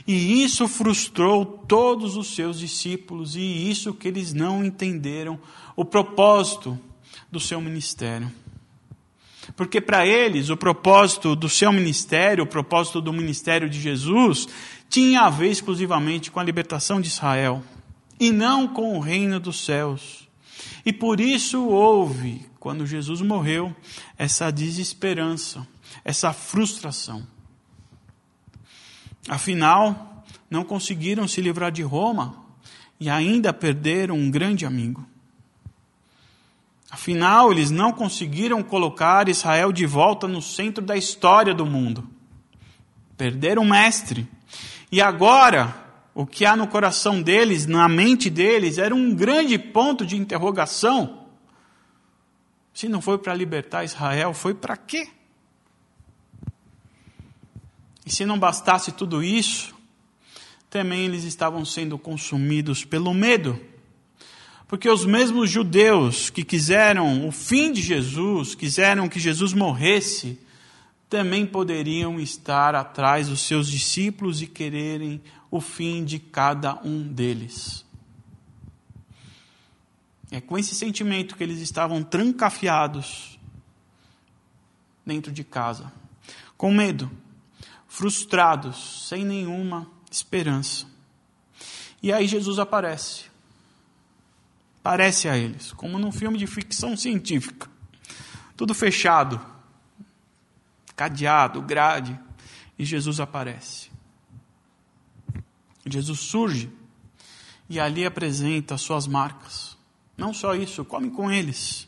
E 0.06 0.44
isso 0.44 0.68
frustrou 0.68 1.46
todos 1.46 2.18
os 2.18 2.36
seus 2.36 2.60
discípulos, 2.60 3.38
e 3.38 3.70
isso 3.70 3.94
que 3.94 4.08
eles 4.08 4.34
não 4.34 4.66
entenderam 4.66 5.40
o 5.78 5.86
propósito 5.86 6.78
do 7.32 7.40
seu 7.40 7.62
ministério. 7.62 8.30
Porque 9.58 9.82
para 9.82 10.06
eles, 10.06 10.50
o 10.50 10.56
propósito 10.56 11.36
do 11.36 11.50
seu 11.50 11.74
ministério, 11.74 12.44
o 12.44 12.48
propósito 12.48 13.02
do 13.02 13.12
ministério 13.12 13.68
de 13.68 13.82
Jesus, 13.82 14.48
tinha 14.88 15.22
a 15.22 15.32
ver 15.32 15.50
exclusivamente 15.50 16.30
com 16.30 16.40
a 16.40 16.44
libertação 16.44 17.02
de 17.02 17.08
Israel 17.08 17.64
e 18.20 18.32
não 18.32 18.68
com 18.68 18.96
o 18.96 19.00
reino 19.00 19.40
dos 19.40 19.66
céus. 19.66 20.30
E 20.86 20.94
por 20.94 21.20
isso 21.20 21.66
houve, 21.66 22.46
quando 22.60 22.86
Jesus 22.86 23.20
morreu, 23.22 23.76
essa 24.16 24.52
desesperança, 24.52 25.68
essa 26.06 26.32
frustração. 26.32 27.26
Afinal, 29.28 30.24
não 30.52 30.64
conseguiram 30.64 31.28
se 31.28 31.42
livrar 31.42 31.72
de 31.72 31.82
Roma 31.82 32.46
e 33.00 33.10
ainda 33.10 33.52
perderam 33.52 34.16
um 34.16 34.30
grande 34.30 34.68
amigo. 34.68 35.04
Afinal, 36.90 37.52
eles 37.52 37.70
não 37.70 37.92
conseguiram 37.92 38.64
colocar 38.64 39.28
Israel 39.28 39.72
de 39.72 39.86
volta 39.86 40.28
no 40.28 40.42
centro 40.42 40.84
da 40.84 40.96
história 40.96 41.54
do 41.54 41.66
mundo. 41.66 42.08
Perderam 43.18 43.64
o 43.64 43.70
mestre. 43.70 44.28
E 44.92 45.02
agora, 45.02 45.76
o 46.16 46.26
que 46.26 46.46
há 46.46 46.56
no 46.56 46.68
coração 46.68 47.22
deles, 47.22 47.66
na 47.66 47.90
mente 47.90 48.30
deles, 48.30 48.78
era 48.78 48.96
um 48.96 49.14
grande 49.14 49.60
ponto 49.60 50.06
de 50.06 50.16
interrogação. 50.16 51.26
Se 52.74 52.88
não 52.88 53.02
foi 53.02 53.18
para 53.18 53.34
libertar 53.34 53.84
Israel, 53.84 54.34
foi 54.34 54.54
para 54.54 54.78
quê? 54.78 55.10
E 58.06 58.12
se 58.12 58.24
não 58.24 58.40
bastasse 58.40 58.94
tudo 58.94 59.22
isso, 59.22 59.76
também 60.70 61.06
eles 61.06 61.24
estavam 61.24 61.66
sendo 61.66 61.98
consumidos 61.98 62.86
pelo 62.86 63.14
medo. 63.14 63.60
Porque 64.68 64.90
os 64.90 65.06
mesmos 65.06 65.50
judeus 65.50 66.30
que 66.30 66.44
quiseram 66.44 67.26
o 67.26 67.32
fim 67.32 67.72
de 67.72 67.82
Jesus, 67.82 68.54
quiseram 68.54 69.08
que 69.08 69.20
Jesus 69.20 69.54
morresse, 69.54 70.40
também 71.10 71.46
poderiam 71.46 72.20
estar 72.20 72.76
atrás 72.76 73.30
dos 73.30 73.40
seus 73.40 73.70
discípulos 73.70 74.42
e 74.42 74.48
quererem 74.48 75.22
o 75.50 75.62
fim 75.62 76.04
de 76.04 76.20
cada 76.20 76.82
um 76.84 77.02
deles. 77.02 77.86
É 80.30 80.42
com 80.42 80.58
esse 80.58 80.76
sentimento 80.76 81.38
que 81.38 81.44
eles 81.44 81.62
estavam 81.62 82.04
trancafiados 82.04 83.40
dentro 85.06 85.32
de 85.32 85.46
casa, 85.46 85.94
com 86.58 86.74
medo, 86.74 87.10
frustrados, 87.88 89.08
sem 89.08 89.24
nenhuma 89.24 89.90
esperança. 90.12 90.86
E 92.04 92.12
aí 92.12 92.28
Jesus 92.28 92.60
aparece 92.60 93.37
parece 94.88 95.28
a 95.28 95.38
eles, 95.38 95.74
como 95.74 96.00
num 96.00 96.14
filme 96.14 96.38
de 96.38 96.48
ficção 96.48 96.96
científica. 96.96 97.70
Tudo 98.56 98.74
fechado, 98.74 99.38
cadeado, 100.96 101.62
grade, 101.62 102.18
e 102.80 102.86
Jesus 102.86 103.20
aparece. 103.20 103.92
Jesus 105.86 106.22
surge 106.22 106.70
e 107.70 107.82
ali 107.82 108.06
apresenta 108.06 108.76
as 108.76 108.82
suas 108.82 109.08
marcas. 109.08 109.78
Não 110.16 110.34
só 110.34 110.56
isso, 110.56 110.86
come 110.86 111.12
com 111.12 111.30
eles. 111.30 111.86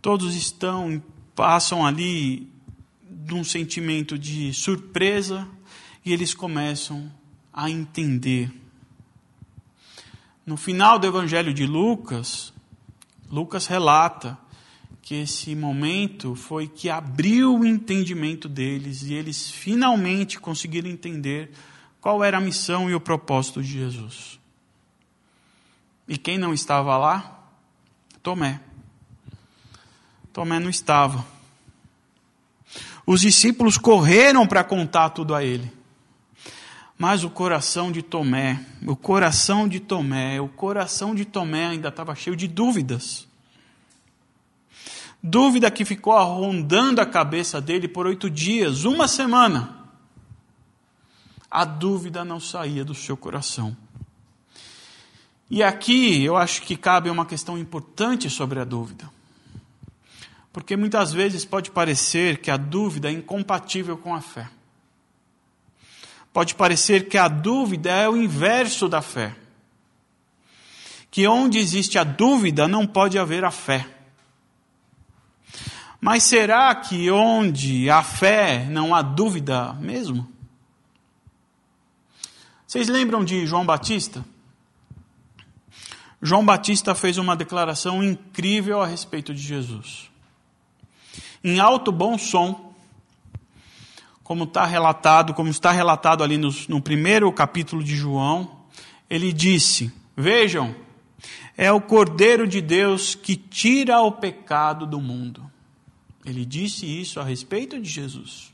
Todos 0.00 0.36
estão, 0.36 1.02
passam 1.34 1.84
ali 1.84 2.48
de 3.10 3.34
um 3.34 3.42
sentimento 3.42 4.16
de 4.16 4.54
surpresa 4.54 5.48
e 6.04 6.12
eles 6.12 6.32
começam 6.32 7.12
a 7.52 7.68
entender 7.68 8.61
no 10.44 10.56
final 10.56 10.98
do 10.98 11.06
Evangelho 11.06 11.54
de 11.54 11.66
Lucas, 11.66 12.52
Lucas 13.30 13.66
relata 13.66 14.38
que 15.00 15.16
esse 15.16 15.54
momento 15.54 16.34
foi 16.34 16.68
que 16.68 16.88
abriu 16.88 17.58
o 17.58 17.64
entendimento 17.64 18.48
deles 18.48 19.02
e 19.02 19.14
eles 19.14 19.50
finalmente 19.50 20.38
conseguiram 20.38 20.88
entender 20.88 21.50
qual 22.00 22.22
era 22.22 22.38
a 22.38 22.40
missão 22.40 22.90
e 22.90 22.94
o 22.94 23.00
propósito 23.00 23.62
de 23.62 23.72
Jesus. 23.72 24.38
E 26.06 26.16
quem 26.16 26.38
não 26.38 26.52
estava 26.52 26.96
lá? 26.96 27.40
Tomé. 28.22 28.60
Tomé 30.32 30.58
não 30.58 30.70
estava. 30.70 31.24
Os 33.06 33.20
discípulos 33.20 33.76
correram 33.76 34.46
para 34.46 34.62
contar 34.64 35.10
tudo 35.10 35.34
a 35.34 35.44
ele. 35.44 35.70
Mas 37.02 37.24
o 37.24 37.30
coração 37.30 37.90
de 37.90 38.00
Tomé, 38.00 38.64
o 38.86 38.94
coração 38.94 39.66
de 39.66 39.80
Tomé, 39.80 40.40
o 40.40 40.46
coração 40.46 41.16
de 41.16 41.24
Tomé 41.24 41.66
ainda 41.66 41.88
estava 41.88 42.14
cheio 42.14 42.36
de 42.36 42.46
dúvidas. 42.46 43.26
Dúvida 45.20 45.68
que 45.68 45.84
ficou 45.84 46.16
rondando 46.22 47.00
a 47.00 47.04
cabeça 47.04 47.60
dele 47.60 47.88
por 47.88 48.06
oito 48.06 48.30
dias, 48.30 48.84
uma 48.84 49.08
semana. 49.08 49.78
A 51.50 51.64
dúvida 51.64 52.24
não 52.24 52.38
saía 52.38 52.84
do 52.84 52.94
seu 52.94 53.16
coração. 53.16 53.76
E 55.50 55.60
aqui 55.60 56.22
eu 56.22 56.36
acho 56.36 56.62
que 56.62 56.76
cabe 56.76 57.10
uma 57.10 57.26
questão 57.26 57.58
importante 57.58 58.30
sobre 58.30 58.60
a 58.60 58.64
dúvida. 58.64 59.10
Porque 60.52 60.76
muitas 60.76 61.12
vezes 61.12 61.44
pode 61.44 61.68
parecer 61.72 62.40
que 62.40 62.48
a 62.48 62.56
dúvida 62.56 63.08
é 63.08 63.12
incompatível 63.12 63.98
com 63.98 64.14
a 64.14 64.20
fé. 64.20 64.48
Pode 66.32 66.54
parecer 66.54 67.08
que 67.08 67.18
a 67.18 67.28
dúvida 67.28 67.90
é 67.90 68.08
o 68.08 68.16
inverso 68.16 68.88
da 68.88 69.02
fé. 69.02 69.36
Que 71.10 71.26
onde 71.26 71.58
existe 71.58 71.98
a 71.98 72.04
dúvida 72.04 72.66
não 72.66 72.86
pode 72.86 73.18
haver 73.18 73.44
a 73.44 73.50
fé. 73.50 73.86
Mas 76.00 76.24
será 76.24 76.74
que 76.74 77.10
onde 77.10 77.88
há 77.90 78.02
fé 78.02 78.64
não 78.64 78.94
há 78.94 79.02
dúvida 79.02 79.74
mesmo? 79.74 80.26
Vocês 82.66 82.88
lembram 82.88 83.22
de 83.22 83.46
João 83.46 83.66
Batista? 83.66 84.24
João 86.22 86.44
Batista 86.44 86.94
fez 86.94 87.18
uma 87.18 87.36
declaração 87.36 88.02
incrível 88.02 88.80
a 88.80 88.86
respeito 88.86 89.34
de 89.34 89.42
Jesus. 89.42 90.10
Em 91.44 91.60
alto 91.60 91.92
bom 91.92 92.16
som, 92.16 92.71
como 94.32 94.44
está 94.44 94.64
relatado, 94.64 95.34
como 95.34 95.50
está 95.50 95.70
relatado 95.72 96.24
ali 96.24 96.38
no, 96.38 96.48
no 96.66 96.80
primeiro 96.80 97.30
capítulo 97.30 97.84
de 97.84 97.94
João, 97.94 98.62
ele 99.10 99.30
disse: 99.30 99.92
Vejam, 100.16 100.74
é 101.54 101.70
o 101.70 101.82
Cordeiro 101.82 102.48
de 102.48 102.62
Deus 102.62 103.14
que 103.14 103.36
tira 103.36 104.00
o 104.00 104.10
pecado 104.10 104.86
do 104.86 104.98
mundo. 104.98 105.44
Ele 106.24 106.46
disse 106.46 106.86
isso 106.86 107.20
a 107.20 107.24
respeito 107.24 107.78
de 107.78 107.86
Jesus. 107.86 108.50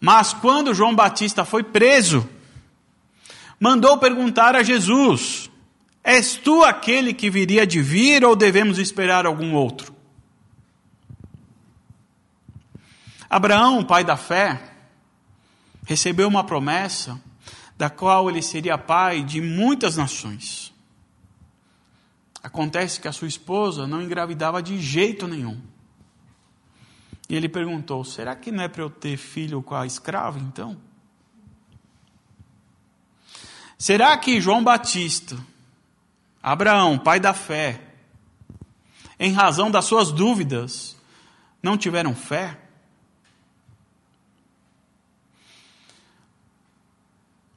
Mas 0.00 0.32
quando 0.32 0.72
João 0.72 0.94
Batista 0.94 1.44
foi 1.44 1.64
preso, 1.64 2.28
mandou 3.58 3.98
perguntar 3.98 4.54
a 4.54 4.62
Jesus: 4.62 5.50
És 6.04 6.36
tu 6.36 6.62
aquele 6.62 7.12
que 7.12 7.28
viria 7.28 7.66
de 7.66 7.82
vir 7.82 8.24
ou 8.24 8.36
devemos 8.36 8.78
esperar 8.78 9.26
algum 9.26 9.54
outro? 9.54 9.92
Abraão, 13.34 13.82
pai 13.82 14.04
da 14.04 14.16
fé, 14.16 14.62
recebeu 15.84 16.28
uma 16.28 16.44
promessa 16.44 17.20
da 17.76 17.90
qual 17.90 18.30
ele 18.30 18.40
seria 18.40 18.78
pai 18.78 19.24
de 19.24 19.40
muitas 19.40 19.96
nações. 19.96 20.72
Acontece 22.40 23.00
que 23.00 23.08
a 23.08 23.12
sua 23.12 23.26
esposa 23.26 23.88
não 23.88 24.00
engravidava 24.00 24.62
de 24.62 24.80
jeito 24.80 25.26
nenhum. 25.26 25.60
E 27.28 27.34
ele 27.34 27.48
perguntou: 27.48 28.04
será 28.04 28.36
que 28.36 28.52
não 28.52 28.62
é 28.62 28.68
para 28.68 28.82
eu 28.82 28.88
ter 28.88 29.16
filho 29.16 29.60
com 29.64 29.74
a 29.74 29.84
escrava 29.84 30.38
então? 30.38 30.76
Será 33.76 34.16
que 34.16 34.40
João 34.40 34.62
Batista, 34.62 35.36
Abraão, 36.40 36.96
pai 37.00 37.18
da 37.18 37.34
fé, 37.34 37.82
em 39.18 39.32
razão 39.32 39.72
das 39.72 39.86
suas 39.86 40.12
dúvidas, 40.12 40.96
não 41.60 41.76
tiveram 41.76 42.14
fé? 42.14 42.60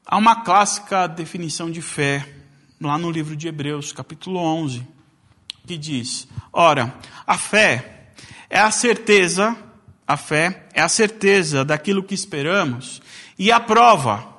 Há 0.07 0.17
uma 0.17 0.43
clássica 0.43 1.05
definição 1.05 1.69
de 1.69 1.81
fé 1.81 2.27
lá 2.79 2.97
no 2.97 3.11
livro 3.11 3.35
de 3.35 3.47
Hebreus, 3.47 3.91
capítulo 3.91 4.39
11, 4.39 4.87
que 5.65 5.77
diz: 5.77 6.27
Ora, 6.51 6.95
a 7.25 7.37
fé 7.37 8.11
é 8.49 8.59
a 8.59 8.71
certeza, 8.71 9.55
a 10.07 10.15
fé 10.15 10.67
é 10.73 10.81
a 10.81 10.89
certeza 10.89 11.65
daquilo 11.65 12.03
que 12.03 12.15
esperamos 12.15 13.01
e 13.37 13.51
a 13.51 13.59
prova 13.59 14.37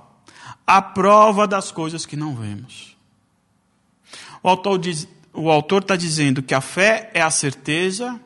a 0.69 0.83
prova 0.83 1.47
das 1.47 1.73
coisas 1.73 2.05
que 2.05 2.15
não 2.15 2.37
vemos. 2.37 2.95
O 4.43 4.51
autor 4.51 4.79
diz, 4.79 5.09
o 5.33 5.51
autor 5.51 5.81
está 5.81 5.97
dizendo 5.97 6.43
que 6.43 6.53
a 6.53 6.61
fé 6.61 7.11
é 7.15 7.23
a 7.23 7.31
certeza 7.31 8.21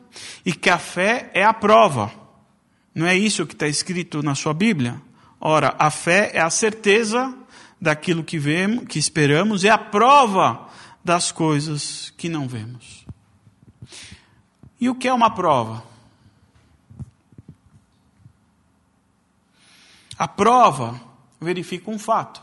e 0.45 0.51
que 0.51 0.69
a 0.69 0.77
fé 0.77 1.31
é 1.33 1.41
a 1.41 1.53
prova. 1.53 2.11
Não 2.93 3.07
é 3.07 3.15
isso 3.15 3.45
que 3.45 3.53
está 3.53 3.65
escrito 3.65 4.21
na 4.21 4.35
sua 4.35 4.53
Bíblia? 4.53 5.01
Ora, 5.45 5.75
a 5.77 5.91
fé 5.91 6.31
é 6.33 6.39
a 6.39 6.49
certeza 6.49 7.37
daquilo 7.79 8.23
que 8.23 8.39
vemos, 8.39 8.85
que 8.85 8.97
esperamos, 8.97 9.65
é 9.65 9.69
a 9.69 9.77
prova 9.77 10.69
das 11.03 11.33
coisas 11.33 12.13
que 12.15 12.29
não 12.29 12.47
vemos. 12.47 13.05
E 14.79 14.89
o 14.89 14.95
que 14.95 15.05
é 15.05 15.13
uma 15.13 15.29
prova? 15.29 15.83
A 20.17 20.29
prova 20.29 20.97
verifica 21.41 21.91
um 21.91 21.99
fato. 21.99 22.41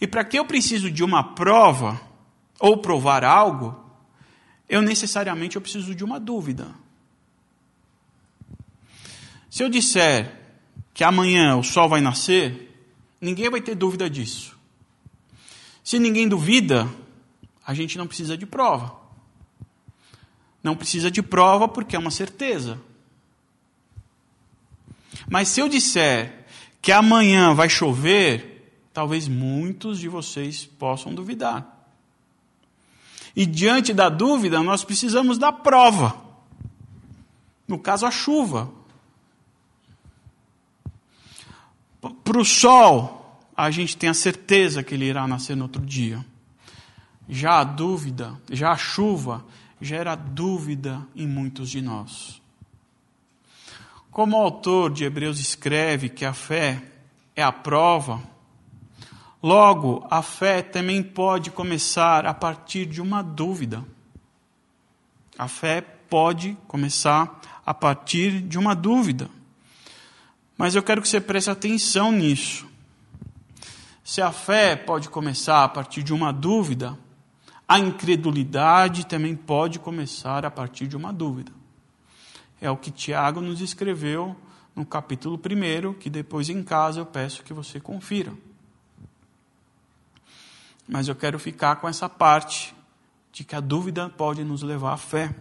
E 0.00 0.06
para 0.06 0.24
que 0.24 0.38
eu 0.38 0.44
preciso 0.44 0.88
de 0.88 1.02
uma 1.02 1.34
prova 1.34 2.00
ou 2.60 2.78
provar 2.78 3.24
algo, 3.24 3.74
eu 4.68 4.80
necessariamente 4.80 5.56
eu 5.56 5.62
preciso 5.62 5.96
de 5.96 6.04
uma 6.04 6.20
dúvida. 6.20 6.68
Se 9.50 9.64
eu 9.64 9.68
disser 9.68 10.45
que 10.96 11.04
amanhã 11.04 11.58
o 11.58 11.62
sol 11.62 11.90
vai 11.90 12.00
nascer, 12.00 12.74
ninguém 13.20 13.50
vai 13.50 13.60
ter 13.60 13.74
dúvida 13.74 14.08
disso. 14.08 14.56
Se 15.84 15.98
ninguém 15.98 16.26
duvida, 16.26 16.88
a 17.66 17.74
gente 17.74 17.98
não 17.98 18.06
precisa 18.06 18.34
de 18.34 18.46
prova. 18.46 18.96
Não 20.62 20.74
precisa 20.74 21.10
de 21.10 21.22
prova 21.22 21.68
porque 21.68 21.94
é 21.94 21.98
uma 21.98 22.10
certeza. 22.10 22.80
Mas 25.28 25.48
se 25.48 25.60
eu 25.60 25.68
disser 25.68 26.46
que 26.80 26.90
amanhã 26.90 27.52
vai 27.52 27.68
chover, 27.68 28.80
talvez 28.90 29.28
muitos 29.28 30.00
de 30.00 30.08
vocês 30.08 30.64
possam 30.64 31.14
duvidar. 31.14 31.90
E 33.36 33.44
diante 33.44 33.92
da 33.92 34.08
dúvida, 34.08 34.62
nós 34.62 34.82
precisamos 34.82 35.36
da 35.36 35.52
prova. 35.52 36.24
No 37.68 37.78
caso, 37.78 38.06
a 38.06 38.10
chuva. 38.10 38.72
Para 42.26 42.40
o 42.40 42.44
sol, 42.44 43.40
a 43.56 43.70
gente 43.70 43.96
tem 43.96 44.10
a 44.10 44.14
certeza 44.14 44.82
que 44.82 44.94
ele 44.94 45.04
irá 45.04 45.28
nascer 45.28 45.56
no 45.56 45.62
outro 45.62 45.80
dia. 45.86 46.26
Já 47.28 47.60
a 47.60 47.64
dúvida, 47.64 48.36
já 48.50 48.72
a 48.72 48.76
chuva, 48.76 49.44
gera 49.80 50.16
dúvida 50.16 51.06
em 51.14 51.24
muitos 51.24 51.70
de 51.70 51.80
nós. 51.80 52.42
Como 54.10 54.36
o 54.36 54.40
autor 54.40 54.92
de 54.92 55.04
Hebreus 55.04 55.38
escreve 55.38 56.08
que 56.08 56.24
a 56.24 56.32
fé 56.32 56.82
é 57.36 57.44
a 57.44 57.52
prova, 57.52 58.20
logo 59.40 60.04
a 60.10 60.20
fé 60.20 60.62
também 60.62 61.04
pode 61.04 61.52
começar 61.52 62.26
a 62.26 62.34
partir 62.34 62.86
de 62.86 63.00
uma 63.00 63.22
dúvida. 63.22 63.84
A 65.38 65.46
fé 65.46 65.80
pode 65.80 66.58
começar 66.66 67.40
a 67.64 67.72
partir 67.72 68.40
de 68.40 68.58
uma 68.58 68.74
dúvida. 68.74 69.30
Mas 70.56 70.74
eu 70.74 70.82
quero 70.82 71.02
que 71.02 71.08
você 71.08 71.20
preste 71.20 71.50
atenção 71.50 72.10
nisso. 72.10 72.66
Se 74.02 74.22
a 74.22 74.30
fé 74.30 74.76
pode 74.76 75.08
começar 75.08 75.64
a 75.64 75.68
partir 75.68 76.02
de 76.02 76.12
uma 76.12 76.32
dúvida, 76.32 76.96
a 77.68 77.78
incredulidade 77.78 79.04
também 79.04 79.34
pode 79.34 79.78
começar 79.78 80.44
a 80.44 80.50
partir 80.50 80.86
de 80.86 80.96
uma 80.96 81.12
dúvida. 81.12 81.52
É 82.60 82.70
o 82.70 82.76
que 82.76 82.90
Tiago 82.90 83.40
nos 83.40 83.60
escreveu 83.60 84.36
no 84.74 84.86
capítulo 84.86 85.36
1, 85.36 85.94
que 85.94 86.08
depois 86.08 86.48
em 86.48 86.62
casa 86.62 87.00
eu 87.00 87.06
peço 87.06 87.42
que 87.42 87.52
você 87.52 87.80
confira. 87.80 88.32
Mas 90.88 91.08
eu 91.08 91.16
quero 91.16 91.38
ficar 91.38 91.76
com 91.76 91.88
essa 91.88 92.08
parte 92.08 92.74
de 93.32 93.42
que 93.42 93.56
a 93.56 93.60
dúvida 93.60 94.08
pode 94.08 94.44
nos 94.44 94.62
levar 94.62 94.92
à 94.92 94.96
fé. 94.96 95.34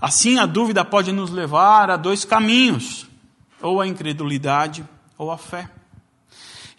Assim, 0.00 0.38
a 0.38 0.46
dúvida 0.46 0.84
pode 0.84 1.10
nos 1.10 1.30
levar 1.30 1.90
a 1.90 1.96
dois 1.96 2.24
caminhos: 2.24 3.09
ou 3.62 3.80
a 3.80 3.86
incredulidade 3.86 4.84
ou 5.16 5.30
a 5.30 5.38
fé. 5.38 5.70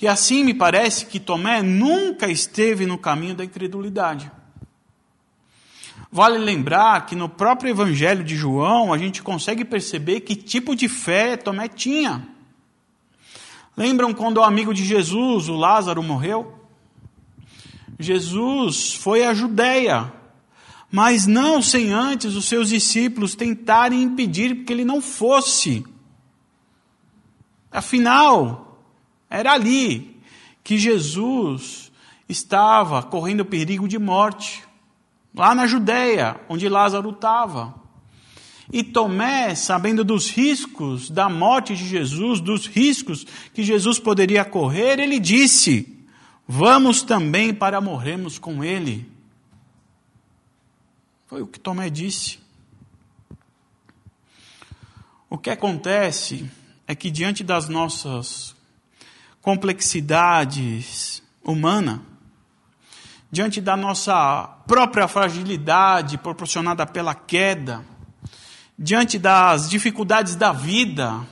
E 0.01 0.07
assim 0.07 0.43
me 0.43 0.53
parece 0.53 1.05
que 1.05 1.19
Tomé 1.19 1.61
nunca 1.61 2.27
esteve 2.27 2.85
no 2.85 2.97
caminho 2.97 3.35
da 3.35 3.45
incredulidade. 3.45 4.31
Vale 6.11 6.37
lembrar 6.39 7.05
que 7.05 7.15
no 7.15 7.29
próprio 7.29 7.69
Evangelho 7.69 8.23
de 8.23 8.35
João 8.35 8.91
a 8.91 8.97
gente 8.97 9.21
consegue 9.21 9.63
perceber 9.63 10.21
que 10.21 10.35
tipo 10.35 10.75
de 10.75 10.89
fé 10.89 11.37
Tomé 11.37 11.67
tinha. 11.67 12.27
Lembram 13.77 14.13
quando 14.13 14.37
o 14.37 14.43
amigo 14.43 14.73
de 14.73 14.83
Jesus, 14.83 15.47
o 15.47 15.55
Lázaro, 15.55 16.03
morreu? 16.03 16.59
Jesus 17.97 18.93
foi 18.93 19.23
à 19.23 19.33
Judéia, 19.33 20.11
mas 20.91 21.27
não 21.27 21.61
sem 21.61 21.91
antes 21.91 22.35
os 22.35 22.45
seus 22.45 22.69
discípulos 22.69 23.35
tentarem 23.35 24.01
impedir 24.01 24.65
que 24.65 24.73
ele 24.73 24.83
não 24.83 24.99
fosse. 25.01 25.85
Afinal, 27.71 28.83
era 29.29 29.53
ali 29.53 30.19
que 30.63 30.77
Jesus 30.77 31.91
estava 32.27 33.01
correndo 33.01 33.45
perigo 33.45 33.87
de 33.87 33.97
morte 33.97 34.63
lá 35.33 35.55
na 35.55 35.65
Judéia, 35.65 36.39
onde 36.49 36.67
Lázaro 36.67 37.11
estava. 37.11 37.73
E 38.71 38.83
Tomé, 38.83 39.55
sabendo 39.55 40.03
dos 40.03 40.29
riscos 40.29 41.09
da 41.09 41.29
morte 41.29 41.75
de 41.75 41.85
Jesus, 41.85 42.39
dos 42.39 42.67
riscos 42.67 43.25
que 43.53 43.63
Jesus 43.63 43.99
poderia 43.99 44.45
correr, 44.45 44.99
ele 44.99 45.19
disse: 45.19 45.97
Vamos 46.47 47.01
também 47.01 47.53
para 47.53 47.81
morrermos 47.81 48.37
com 48.37 48.63
ele. 48.63 49.09
Foi 51.27 51.41
o 51.41 51.47
que 51.47 51.59
Tomé 51.59 51.89
disse. 51.89 52.39
O 55.29 55.37
que 55.37 55.49
acontece 55.49 56.49
é 56.91 56.95
que, 56.95 57.09
diante 57.09 57.41
das 57.41 57.69
nossas 57.69 58.53
complexidades 59.41 61.23
humanas, 61.41 62.01
diante 63.31 63.61
da 63.61 63.77
nossa 63.77 64.43
própria 64.67 65.07
fragilidade 65.07 66.17
proporcionada 66.17 66.85
pela 66.85 67.15
queda, 67.15 67.85
diante 68.77 69.17
das 69.17 69.69
dificuldades 69.69 70.35
da 70.35 70.51
vida, 70.51 71.25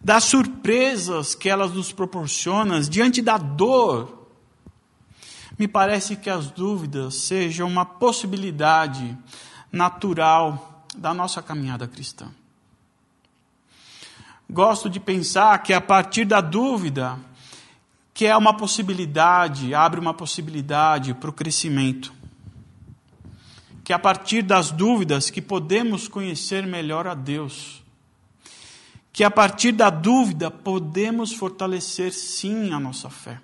das 0.00 0.22
surpresas 0.22 1.34
que 1.34 1.48
elas 1.48 1.72
nos 1.72 1.90
proporcionam, 1.90 2.80
diante 2.82 3.20
da 3.20 3.36
dor, 3.36 4.30
me 5.58 5.66
parece 5.66 6.14
que 6.14 6.30
as 6.30 6.48
dúvidas 6.48 7.16
sejam 7.16 7.66
uma 7.66 7.84
possibilidade 7.84 9.18
natural 9.72 10.86
da 10.96 11.12
nossa 11.12 11.42
caminhada 11.42 11.88
cristã. 11.88 12.28
Gosto 14.52 14.90
de 14.90 15.00
pensar 15.00 15.62
que 15.62 15.72
a 15.72 15.80
partir 15.80 16.26
da 16.26 16.42
dúvida, 16.42 17.18
que 18.12 18.26
é 18.26 18.36
uma 18.36 18.54
possibilidade, 18.54 19.74
abre 19.74 19.98
uma 19.98 20.12
possibilidade 20.12 21.14
para 21.14 21.30
o 21.30 21.32
crescimento. 21.32 22.12
Que 23.82 23.94
a 23.94 23.98
partir 23.98 24.42
das 24.42 24.70
dúvidas 24.70 25.30
que 25.30 25.40
podemos 25.40 26.06
conhecer 26.06 26.66
melhor 26.66 27.06
a 27.06 27.14
Deus. 27.14 27.82
Que 29.10 29.24
a 29.24 29.30
partir 29.30 29.72
da 29.72 29.88
dúvida 29.88 30.50
podemos 30.50 31.32
fortalecer 31.32 32.12
sim 32.12 32.74
a 32.74 32.78
nossa 32.78 33.08
fé. 33.08 33.40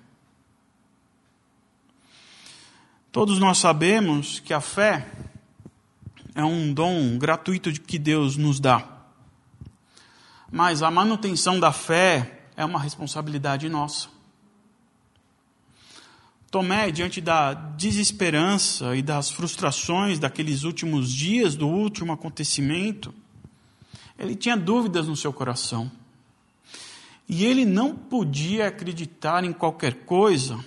Todos 3.11 3.39
nós 3.39 3.57
sabemos 3.57 4.39
que 4.39 4.53
a 4.53 4.61
fé 4.61 5.07
é 6.35 6.43
um 6.43 6.71
dom 6.71 7.17
gratuito 7.17 7.71
que 7.71 7.97
Deus 7.97 8.37
nos 8.37 8.59
dá. 8.59 8.98
Mas 10.51 10.81
a 10.81 10.89
manutenção 10.89 11.59
da 11.59 11.71
fé 11.71 12.39
é 12.57 12.65
uma 12.65 12.79
responsabilidade 12.79 13.69
nossa. 13.69 14.09
Tomé, 16.51 16.89
diante 16.89 17.21
da 17.21 17.53
desesperança 17.53 18.95
e 18.95 19.03
das 19.03 19.29
frustrações 19.29 20.17
daqueles 20.17 20.63
últimos 20.63 21.13
dias, 21.13 21.55
do 21.55 21.67
último 21.67 22.11
acontecimento, 22.11 23.13
ele 24.17 24.35
tinha 24.35 24.57
dúvidas 24.57 25.07
no 25.07 25.15
seu 25.15 25.31
coração. 25.31 25.91
E 27.27 27.45
ele 27.45 27.65
não 27.65 27.95
podia 27.95 28.67
acreditar 28.67 29.43
em 29.43 29.53
qualquer 29.53 30.05
coisa, 30.05 30.59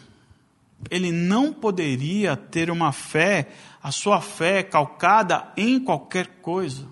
ele 0.89 1.11
não 1.11 1.53
poderia 1.53 2.37
ter 2.37 2.71
uma 2.71 2.93
fé, 2.93 3.51
a 3.83 3.91
sua 3.91 4.21
fé 4.21 4.63
calcada 4.63 5.53
em 5.57 5.81
qualquer 5.81 6.29
coisa. 6.41 6.87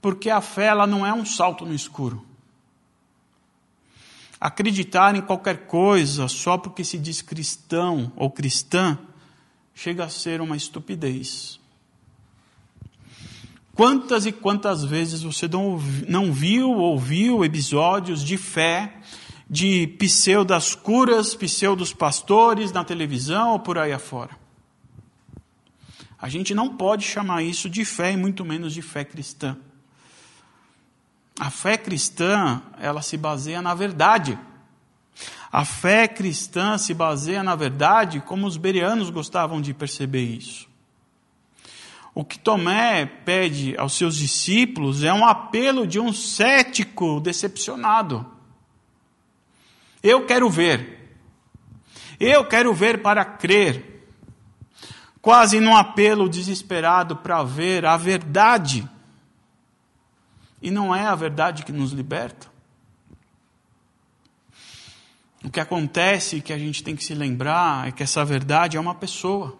Porque 0.00 0.30
a 0.30 0.40
fé 0.40 0.66
ela 0.66 0.86
não 0.86 1.04
é 1.04 1.12
um 1.12 1.24
salto 1.24 1.66
no 1.66 1.74
escuro. 1.74 2.24
Acreditar 4.40 5.16
em 5.16 5.20
qualquer 5.20 5.66
coisa 5.66 6.28
só 6.28 6.56
porque 6.56 6.84
se 6.84 6.96
diz 6.96 7.20
cristão 7.20 8.12
ou 8.14 8.30
cristã 8.30 8.96
chega 9.74 10.04
a 10.04 10.08
ser 10.08 10.40
uma 10.40 10.56
estupidez. 10.56 11.58
Quantas 13.74 14.26
e 14.26 14.32
quantas 14.32 14.84
vezes 14.84 15.22
você 15.22 15.48
não 16.08 16.32
viu 16.32 16.70
ou 16.70 16.92
ouviu 16.92 17.44
episódios 17.44 18.24
de 18.24 18.36
fé, 18.36 18.92
de 19.48 19.86
pseudas 19.98 20.74
curas, 20.74 21.34
pseudos 21.34 21.92
pastores 21.92 22.72
na 22.72 22.82
televisão 22.82 23.52
ou 23.52 23.60
por 23.60 23.78
aí 23.78 23.92
afora? 23.92 24.36
A 26.20 26.28
gente 26.28 26.54
não 26.54 26.76
pode 26.76 27.04
chamar 27.04 27.44
isso 27.44 27.70
de 27.70 27.84
fé 27.84 28.12
e 28.12 28.16
muito 28.16 28.44
menos 28.44 28.74
de 28.74 28.82
fé 28.82 29.04
cristã. 29.04 29.56
A 31.38 31.50
fé 31.50 31.76
cristã, 31.76 32.60
ela 32.80 33.00
se 33.00 33.16
baseia 33.16 33.62
na 33.62 33.74
verdade. 33.74 34.38
A 35.50 35.64
fé 35.64 36.08
cristã 36.08 36.76
se 36.76 36.92
baseia 36.92 37.42
na 37.42 37.54
verdade, 37.54 38.20
como 38.20 38.46
os 38.46 38.56
berianos 38.56 39.08
gostavam 39.08 39.60
de 39.60 39.72
perceber 39.72 40.24
isso. 40.24 40.68
O 42.14 42.24
que 42.24 42.38
Tomé 42.38 43.06
pede 43.06 43.76
aos 43.78 43.92
seus 43.92 44.16
discípulos 44.16 45.04
é 45.04 45.12
um 45.12 45.24
apelo 45.24 45.86
de 45.86 46.00
um 46.00 46.12
cético 46.12 47.20
decepcionado. 47.20 48.26
Eu 50.02 50.26
quero 50.26 50.50
ver. 50.50 51.16
Eu 52.18 52.44
quero 52.44 52.74
ver 52.74 53.00
para 53.00 53.24
crer. 53.24 54.04
Quase 55.22 55.60
num 55.60 55.76
apelo 55.76 56.28
desesperado 56.28 57.16
para 57.16 57.44
ver 57.44 57.84
a 57.84 57.96
verdade. 57.96 58.88
E 60.60 60.70
não 60.70 60.94
é 60.94 61.06
a 61.06 61.14
verdade 61.14 61.64
que 61.64 61.72
nos 61.72 61.92
liberta. 61.92 62.48
O 65.44 65.50
que 65.50 65.60
acontece 65.60 66.40
que 66.40 66.52
a 66.52 66.58
gente 66.58 66.82
tem 66.82 66.96
que 66.96 67.04
se 67.04 67.14
lembrar 67.14 67.88
é 67.88 67.92
que 67.92 68.02
essa 68.02 68.24
verdade 68.24 68.76
é 68.76 68.80
uma 68.80 68.94
pessoa. 68.94 69.56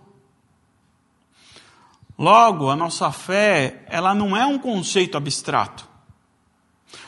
Logo, 2.19 2.69
a 2.69 2.75
nossa 2.75 3.13
fé, 3.13 3.85
ela 3.87 4.13
não 4.13 4.37
é 4.37 4.45
um 4.45 4.59
conceito 4.59 5.17
abstrato 5.17 5.89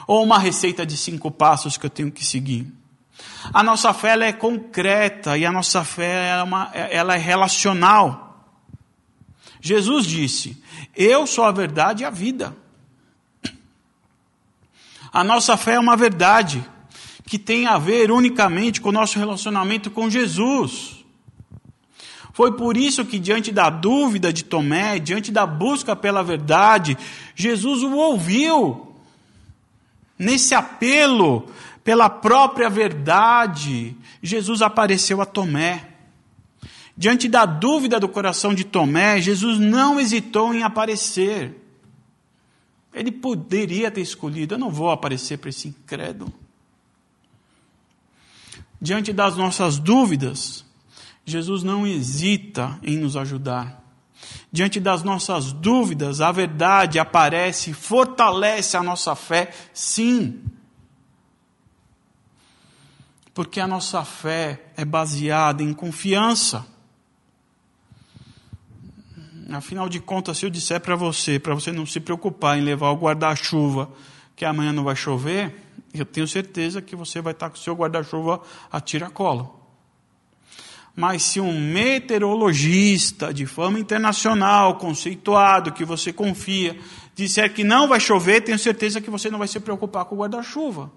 ou 0.07 0.23
uma 0.23 0.39
receita 0.39 0.85
de 0.87 0.97
cinco 0.97 1.31
passos 1.31 1.77
que 1.77 1.87
eu 1.87 1.91
tenho 1.91 2.11
que 2.11 2.25
seguir. 2.25 2.67
A 3.53 3.63
nossa 3.63 3.93
fé 3.93 4.11
ela 4.11 4.25
é 4.25 4.33
concreta 4.33 5.37
e 5.37 5.45
a 5.45 5.53
nossa 5.53 5.85
fé 5.85 6.31
é, 6.31 6.43
uma, 6.43 6.71
ela 6.75 7.15
é 7.15 7.19
relacional. 7.19 8.45
Jesus 9.61 10.07
disse: 10.07 10.63
Eu 10.97 11.27
sou 11.27 11.45
a 11.45 11.53
verdade 11.53 12.03
e 12.03 12.07
a 12.07 12.11
vida. 12.11 12.57
A 15.13 15.25
nossa 15.25 15.57
fé 15.57 15.75
é 15.75 15.81
uma 15.81 15.97
verdade 15.97 16.65
que 17.27 17.39
tem 17.39 17.67
a 17.67 17.79
ver 17.79 18.11
unicamente 18.11 18.81
com 18.81 18.89
o 18.89 18.93
nosso 18.93 19.19
relacionamento 19.19 19.91
com 19.91 20.09
Jesus. 20.09 21.05
Foi 22.33 22.57
por 22.57 22.77
isso 22.77 23.05
que, 23.05 23.19
diante 23.19 23.51
da 23.51 23.69
dúvida 23.71 24.33
de 24.33 24.45
Tomé, 24.45 24.99
diante 24.99 25.33
da 25.33 25.45
busca 25.45 25.97
pela 25.97 26.23
verdade, 26.23 26.97
Jesus 27.35 27.83
o 27.83 27.95
ouviu. 27.97 28.95
Nesse 30.19 30.55
apelo 30.55 31.49
pela 31.83 32.09
própria 32.09 32.71
verdade, 32.71 33.97
Jesus 34.23 34.63
apareceu 34.63 35.21
a 35.21 35.27
Tomé. 35.27 35.89
Diante 36.97 37.29
da 37.29 37.47
dúvida 37.47 37.99
do 37.99 38.09
coração 38.09 38.55
de 38.55 38.65
Tomé, 38.65 39.21
Jesus 39.21 39.59
não 39.59 39.99
hesitou 39.99 40.55
em 40.55 40.63
aparecer. 40.63 41.57
Ele 42.93 43.13
poderia 43.13 43.91
ter 43.91 44.01
escolhido: 44.01 44.55
eu 44.55 44.59
não 44.59 44.71
vou 44.71 44.91
aparecer 44.91 45.39
para 45.39 45.51
esse 45.51 45.69
incrédulo. 45.69 46.33
Diante 48.81 49.13
das 49.13 49.37
nossas 49.37 49.79
dúvidas, 49.79 50.65
Jesus 51.25 51.63
não 51.63 51.87
hesita 51.87 52.79
em 52.83 52.97
nos 52.97 53.17
ajudar. 53.17 53.81
Diante 54.51 54.81
das 54.81 55.03
nossas 55.03 55.53
dúvidas, 55.53 56.21
a 56.21 56.33
verdade 56.33 56.99
aparece, 56.99 57.73
fortalece 57.73 58.77
a 58.77 58.83
nossa 58.83 59.15
fé, 59.15 59.53
sim. 59.73 60.43
Porque 63.33 63.61
a 63.61 63.67
nossa 63.67 64.05
fé 64.05 64.67
é 64.77 64.85
baseada 64.85 65.63
em 65.63 65.73
confiança. 65.73 66.67
Afinal 69.53 69.89
de 69.89 69.99
contas, 69.99 70.39
se 70.39 70.47
eu 70.47 70.51
disser 70.51 70.81
para 70.81 70.95
você, 70.95 71.39
para 71.39 71.55
você 71.55 71.73
não 71.73 71.85
se 71.85 71.99
preocupar 71.99 72.57
em 72.57 72.63
levar 72.63 72.91
o 72.91 72.97
guarda-chuva, 72.97 73.91
que 74.37 74.45
amanhã 74.45 74.73
não 74.73 74.85
vai 74.85 74.95
chover, 74.95 75.55
eu 75.93 76.07
tenho 76.07 76.29
certeza 76.29 76.81
que 76.81 76.95
você 76.95 77.21
vai 77.21 77.33
estar 77.33 77.51
com 77.51 77.57
o 77.57 77.59
seu 77.59 77.75
guarda-chuva 77.75 78.41
a 78.71 78.81
tiracolo. 78.81 79.59
Mas 80.95 81.23
se 81.23 81.41
um 81.41 81.59
meteorologista 81.59 83.35
de 83.35 83.45
fama 83.45 83.81
internacional, 83.81 84.77
conceituado, 84.77 85.73
que 85.73 85.85
você 85.85 86.13
confia, 86.13 86.79
disser 87.15 87.53
que 87.53 87.65
não 87.65 87.89
vai 87.89 87.99
chover, 87.99 88.43
tenho 88.43 88.59
certeza 88.59 89.01
que 89.01 89.11
você 89.11 89.31
não 89.31 89.39
vai 89.39 89.49
se 89.49 89.59
preocupar 89.59 90.05
com 90.05 90.15
o 90.15 90.19
guarda-chuva. 90.19 90.93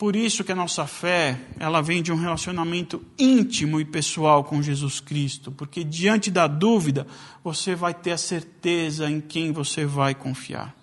Por 0.00 0.16
isso 0.16 0.42
que 0.42 0.50
a 0.50 0.56
nossa 0.56 0.86
fé, 0.86 1.38
ela 1.58 1.82
vem 1.82 2.02
de 2.02 2.10
um 2.10 2.16
relacionamento 2.16 3.04
íntimo 3.18 3.78
e 3.78 3.84
pessoal 3.84 4.42
com 4.42 4.62
Jesus 4.62 4.98
Cristo, 4.98 5.52
porque 5.52 5.84
diante 5.84 6.30
da 6.30 6.46
dúvida, 6.46 7.06
você 7.44 7.74
vai 7.74 7.92
ter 7.92 8.12
a 8.12 8.16
certeza 8.16 9.10
em 9.10 9.20
quem 9.20 9.52
você 9.52 9.84
vai 9.84 10.14
confiar. 10.14 10.74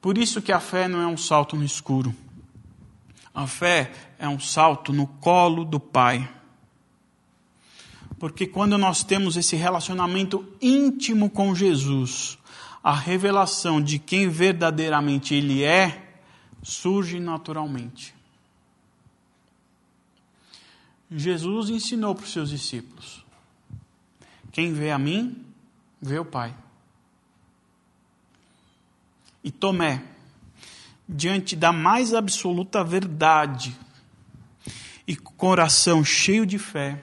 Por 0.00 0.16
isso 0.16 0.40
que 0.40 0.50
a 0.50 0.58
fé 0.58 0.88
não 0.88 1.02
é 1.02 1.06
um 1.06 1.18
salto 1.18 1.54
no 1.54 1.66
escuro. 1.66 2.14
A 3.34 3.46
fé 3.46 3.92
é 4.18 4.26
um 4.26 4.40
salto 4.40 4.90
no 4.90 5.06
colo 5.06 5.66
do 5.66 5.78
Pai. 5.78 6.26
Porque 8.18 8.46
quando 8.46 8.78
nós 8.78 9.04
temos 9.04 9.36
esse 9.36 9.54
relacionamento 9.54 10.50
íntimo 10.62 11.28
com 11.28 11.54
Jesus, 11.54 12.38
a 12.82 12.94
revelação 12.94 13.82
de 13.82 13.98
quem 13.98 14.30
verdadeiramente 14.30 15.34
Ele 15.34 15.62
é, 15.62 16.05
surge 16.66 17.20
naturalmente. 17.20 18.12
Jesus 21.08 21.70
ensinou 21.70 22.12
para 22.12 22.24
os 22.24 22.32
seus 22.32 22.50
discípulos: 22.50 23.24
quem 24.50 24.72
vê 24.72 24.90
a 24.90 24.98
mim, 24.98 25.44
vê 26.02 26.18
o 26.18 26.24
Pai. 26.24 26.52
E 29.44 29.50
Tomé, 29.52 30.02
diante 31.08 31.54
da 31.54 31.72
mais 31.72 32.12
absoluta 32.12 32.82
verdade, 32.82 33.78
e 35.06 35.14
coração 35.14 36.04
cheio 36.04 36.44
de 36.44 36.58
fé, 36.58 37.00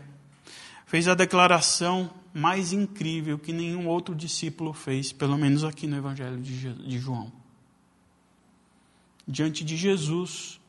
fez 0.86 1.08
a 1.08 1.16
declaração 1.16 2.14
mais 2.34 2.74
incrível 2.74 3.40
que 3.40 3.54
nenhum 3.54 3.88
outro 3.88 4.14
discípulo 4.14 4.74
fez, 4.74 5.14
pelo 5.14 5.38
menos 5.38 5.64
aqui 5.64 5.88
no 5.88 5.96
Evangelho 5.96 6.42
de 6.42 7.00
João. 7.00 7.43
Diante 9.28 9.64
de 9.64 9.78
Jesus, 9.78 10.60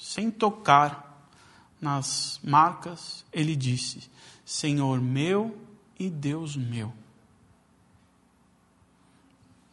sem 0.00 0.30
tocar 0.30 1.28
nas 1.80 2.40
marcas, 2.42 3.24
ele 3.32 3.54
disse: 3.54 4.10
Senhor 4.44 5.00
meu 5.00 5.56
e 5.98 6.10
Deus 6.10 6.56
meu. 6.56 6.92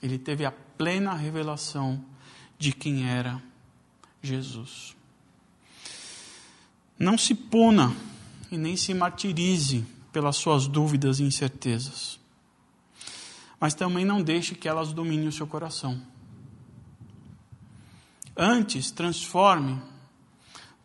Ele 0.01 0.17
teve 0.17 0.45
a 0.45 0.51
plena 0.51 1.13
revelação 1.13 2.03
de 2.57 2.71
quem 2.71 3.07
era 3.09 3.41
Jesus. 4.21 4.95
Não 6.97 7.17
se 7.17 7.33
puna 7.33 7.95
e 8.51 8.57
nem 8.57 8.75
se 8.75 8.93
martirize 8.93 9.85
pelas 10.11 10.35
suas 10.35 10.67
dúvidas 10.67 11.19
e 11.19 11.23
incertezas. 11.23 12.19
Mas 13.59 13.73
também 13.73 14.05
não 14.05 14.21
deixe 14.21 14.55
que 14.55 14.67
elas 14.67 14.91
dominem 14.91 15.27
o 15.27 15.31
seu 15.31 15.47
coração. 15.47 16.01
Antes, 18.35 18.91
transforme 18.91 19.81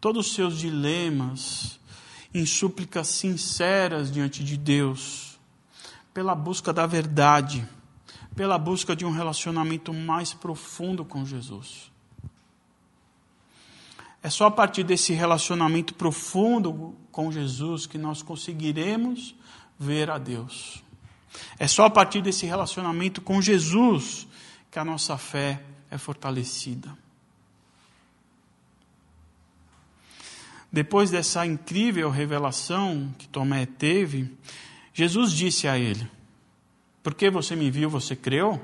todos 0.00 0.26
os 0.26 0.34
seus 0.34 0.58
dilemas 0.58 1.78
em 2.34 2.44
súplicas 2.44 3.08
sinceras 3.08 4.10
diante 4.10 4.44
de 4.44 4.56
Deus, 4.56 5.38
pela 6.12 6.34
busca 6.34 6.72
da 6.72 6.86
verdade, 6.86 7.66
pela 8.34 8.58
busca 8.58 8.94
de 8.94 9.04
um 9.04 9.10
relacionamento 9.10 9.92
mais 9.94 10.34
profundo 10.34 11.04
com 11.04 11.24
Jesus. 11.24 11.90
É 14.22 14.28
só 14.28 14.46
a 14.46 14.50
partir 14.50 14.82
desse 14.82 15.12
relacionamento 15.12 15.94
profundo 15.94 16.96
com 17.12 17.30
Jesus 17.30 17.86
que 17.86 17.96
nós 17.96 18.22
conseguiremos 18.22 19.34
ver 19.78 20.10
a 20.10 20.18
Deus. 20.18 20.82
É 21.58 21.68
só 21.68 21.84
a 21.84 21.90
partir 21.90 22.22
desse 22.22 22.44
relacionamento 22.44 23.20
com 23.20 23.40
Jesus 23.40 24.26
que 24.70 24.78
a 24.78 24.84
nossa 24.84 25.16
fé 25.16 25.62
é 25.90 25.96
fortalecida. 25.96 27.05
Depois 30.76 31.10
dessa 31.10 31.46
incrível 31.46 32.10
revelação 32.10 33.14
que 33.16 33.26
Tomé 33.26 33.64
teve, 33.64 34.30
Jesus 34.92 35.32
disse 35.32 35.66
a 35.66 35.78
ele: 35.78 36.06
Porque 37.02 37.30
você 37.30 37.56
me 37.56 37.70
viu, 37.70 37.88
você 37.88 38.14
creu? 38.14 38.60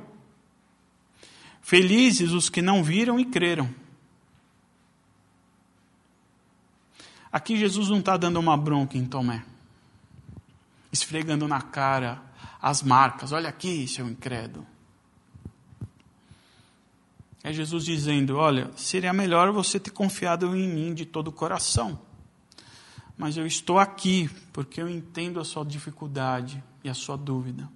Felizes 1.62 2.32
os 2.32 2.50
que 2.50 2.60
não 2.60 2.84
viram 2.84 3.18
e 3.18 3.24
creram. 3.24 3.74
Aqui 7.32 7.56
Jesus 7.56 7.88
não 7.88 8.00
está 8.00 8.18
dando 8.18 8.38
uma 8.38 8.58
bronca 8.58 8.98
em 8.98 9.06
Tomé, 9.06 9.42
esfregando 10.92 11.48
na 11.48 11.62
cara 11.62 12.22
as 12.60 12.82
marcas. 12.82 13.32
Olha 13.32 13.48
aqui, 13.48 13.88
seu 13.88 14.06
incrédulo. 14.06 14.66
É 17.44 17.52
Jesus 17.52 17.84
dizendo: 17.84 18.36
Olha, 18.36 18.70
seria 18.76 19.12
melhor 19.12 19.50
você 19.50 19.80
ter 19.80 19.90
confiado 19.90 20.56
em 20.56 20.68
mim 20.68 20.94
de 20.94 21.04
todo 21.04 21.28
o 21.28 21.32
coração. 21.32 21.98
Mas 23.16 23.36
eu 23.36 23.46
estou 23.46 23.78
aqui 23.78 24.30
porque 24.52 24.80
eu 24.80 24.88
entendo 24.88 25.40
a 25.40 25.44
sua 25.44 25.64
dificuldade 25.64 26.62
e 26.82 26.88
a 26.88 26.94
sua 26.94 27.16
dúvida. 27.16 27.68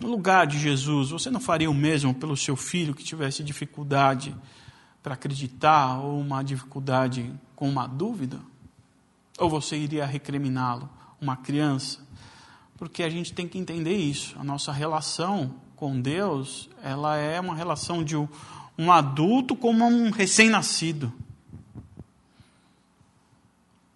No 0.00 0.08
lugar 0.08 0.46
de 0.46 0.58
Jesus, 0.58 1.10
você 1.10 1.30
não 1.30 1.40
faria 1.40 1.70
o 1.70 1.74
mesmo 1.74 2.12
pelo 2.14 2.36
seu 2.36 2.56
filho 2.56 2.94
que 2.94 3.04
tivesse 3.04 3.44
dificuldade 3.44 4.34
para 5.02 5.14
acreditar 5.14 6.00
ou 6.00 6.18
uma 6.18 6.42
dificuldade 6.42 7.32
com 7.54 7.68
uma 7.68 7.86
dúvida? 7.86 8.40
Ou 9.38 9.48
você 9.48 9.76
iria 9.76 10.04
recriminá-lo, 10.04 10.88
uma 11.20 11.36
criança? 11.36 12.04
Porque 12.76 13.02
a 13.02 13.08
gente 13.08 13.32
tem 13.32 13.46
que 13.46 13.58
entender 13.58 13.96
isso. 13.96 14.36
A 14.38 14.42
nossa 14.44 14.72
relação 14.72 15.54
com 15.76 16.00
Deus, 16.00 16.68
ela 16.82 17.16
é 17.16 17.40
uma 17.40 17.54
relação 17.54 18.02
de 18.02 18.16
um, 18.16 18.92
adulto 18.92 19.54
como 19.56 19.84
um 19.84 20.10
recém-nascido 20.10 21.12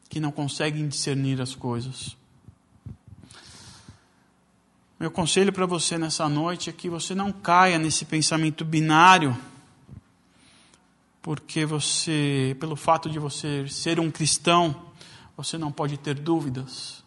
que 0.08 0.20
não 0.20 0.32
conseguem 0.32 0.88
discernir 0.88 1.40
as 1.40 1.54
coisas. 1.54 2.16
Meu 4.98 5.10
conselho 5.10 5.52
para 5.52 5.66
você 5.66 5.96
nessa 5.96 6.28
noite 6.28 6.70
é 6.70 6.72
que 6.72 6.88
você 6.88 7.14
não 7.14 7.30
caia 7.30 7.78
nesse 7.78 8.04
pensamento 8.04 8.64
binário 8.64 9.36
porque 11.22 11.66
você, 11.66 12.56
pelo 12.58 12.74
fato 12.74 13.10
de 13.10 13.18
você 13.18 13.68
ser 13.68 14.00
um 14.00 14.10
cristão, 14.10 14.88
você 15.36 15.58
não 15.58 15.70
pode 15.70 15.98
ter 15.98 16.14
dúvidas. 16.14 17.04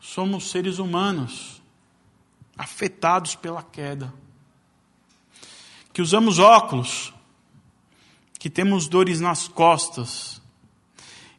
Somos 0.00 0.50
seres 0.50 0.78
humanos 0.78 1.57
afetados 2.58 3.36
pela 3.36 3.62
queda, 3.62 4.12
que 5.92 6.02
usamos 6.02 6.40
óculos, 6.40 7.14
que 8.38 8.50
temos 8.50 8.88
dores 8.88 9.20
nas 9.20 9.48
costas 9.48 10.42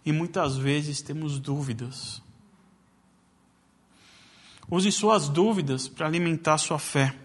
e 0.06 0.12
muitas 0.12 0.58
vezes 0.58 1.02
temos 1.02 1.38
dúvidas. 1.38 2.22
Use 4.72 4.92
suas 4.92 5.30
dúvidas 5.30 5.88
para 5.88 6.08
alimentar 6.08 6.58
sua 6.58 6.80
fé 6.80 7.16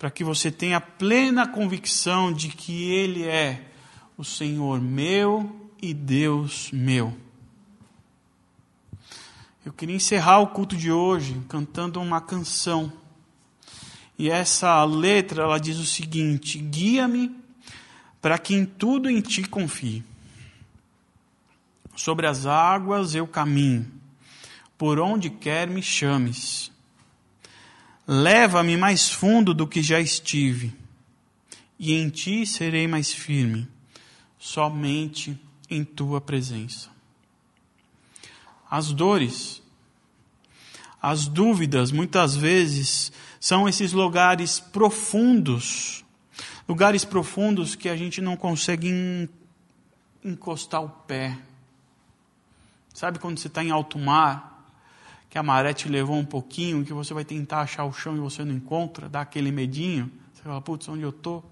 para 0.00 0.10
que 0.10 0.24
você 0.24 0.50
tenha 0.50 0.80
plena 0.80 1.46
convicção 1.46 2.32
de 2.32 2.48
que 2.48 2.90
Ele 2.90 3.24
é 3.24 3.70
o 4.16 4.24
Senhor 4.24 4.80
meu 4.80 5.70
e 5.80 5.92
Deus 5.92 6.70
meu. 6.72 7.14
Eu 9.70 9.74
queria 9.74 9.94
encerrar 9.94 10.40
o 10.40 10.48
culto 10.48 10.76
de 10.76 10.90
hoje 10.90 11.40
cantando 11.48 12.00
uma 12.00 12.20
canção. 12.20 12.92
E 14.18 14.28
essa 14.28 14.82
letra 14.84 15.44
ela 15.44 15.60
diz 15.60 15.78
o 15.78 15.86
seguinte: 15.86 16.58
Guia-me 16.58 17.30
para 18.20 18.36
que 18.36 18.52
em 18.52 18.66
tudo 18.66 19.08
em 19.08 19.20
ti 19.20 19.44
confie. 19.44 20.02
Sobre 21.94 22.26
as 22.26 22.46
águas 22.46 23.14
eu 23.14 23.28
caminho, 23.28 23.88
por 24.76 24.98
onde 24.98 25.30
quer 25.30 25.68
me 25.68 25.84
chames. 25.84 26.72
Leva-me 28.08 28.76
mais 28.76 29.08
fundo 29.08 29.54
do 29.54 29.68
que 29.68 29.84
já 29.84 30.00
estive, 30.00 30.74
e 31.78 31.94
em 31.94 32.10
ti 32.10 32.44
serei 32.44 32.88
mais 32.88 33.12
firme, 33.12 33.68
somente 34.36 35.40
em 35.70 35.84
tua 35.84 36.20
presença. 36.20 36.89
As 38.70 38.92
dores, 38.92 39.60
as 41.02 41.26
dúvidas, 41.26 41.90
muitas 41.90 42.36
vezes, 42.36 43.10
são 43.40 43.68
esses 43.68 43.92
lugares 43.92 44.60
profundos, 44.60 46.04
lugares 46.68 47.04
profundos 47.04 47.74
que 47.74 47.88
a 47.88 47.96
gente 47.96 48.20
não 48.20 48.36
consegue 48.36 49.28
encostar 50.24 50.82
o 50.82 50.88
pé. 50.88 51.36
Sabe 52.94 53.18
quando 53.18 53.38
você 53.38 53.48
está 53.48 53.64
em 53.64 53.70
alto 53.70 53.98
mar 53.98 54.50
que 55.30 55.38
a 55.38 55.42
maré 55.42 55.72
te 55.72 55.88
levou 55.88 56.16
um 56.16 56.24
pouquinho, 56.24 56.84
que 56.84 56.92
você 56.92 57.14
vai 57.14 57.24
tentar 57.24 57.60
achar 57.60 57.84
o 57.84 57.92
chão 57.92 58.16
e 58.16 58.20
você 58.20 58.44
não 58.44 58.52
encontra, 58.52 59.08
dá 59.08 59.20
aquele 59.20 59.52
medinho, 59.52 60.10
você 60.34 60.42
fala, 60.42 60.60
putz, 60.60 60.88
onde 60.88 61.02
eu 61.02 61.10
estou? 61.10 61.48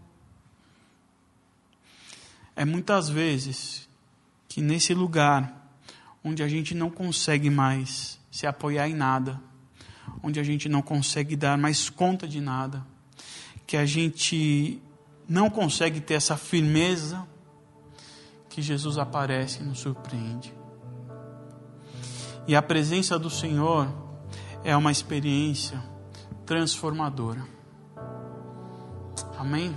É 2.57 2.64
muitas 2.64 3.09
vezes 3.09 3.88
que 4.48 4.61
nesse 4.61 4.92
lugar 4.94 5.67
onde 6.28 6.42
a 6.42 6.48
gente 6.48 6.74
não 6.74 6.90
consegue 6.90 7.48
mais 7.48 8.20
se 8.30 8.46
apoiar 8.46 8.86
em 8.86 8.94
nada, 8.94 9.40
onde 10.22 10.38
a 10.38 10.42
gente 10.42 10.68
não 10.68 10.82
consegue 10.82 11.34
dar 11.34 11.56
mais 11.56 11.88
conta 11.88 12.28
de 12.28 12.40
nada, 12.40 12.84
que 13.66 13.76
a 13.76 13.86
gente 13.86 14.80
não 15.26 15.48
consegue 15.48 16.00
ter 16.00 16.14
essa 16.14 16.36
firmeza, 16.36 17.26
que 18.50 18.60
Jesus 18.60 18.98
aparece 18.98 19.60
e 19.60 19.64
nos 19.64 19.80
surpreende. 19.80 20.52
E 22.46 22.54
a 22.54 22.62
presença 22.62 23.18
do 23.18 23.30
Senhor 23.30 23.88
é 24.62 24.76
uma 24.76 24.92
experiência 24.92 25.82
transformadora. 26.44 27.42
Amém? 29.38 29.74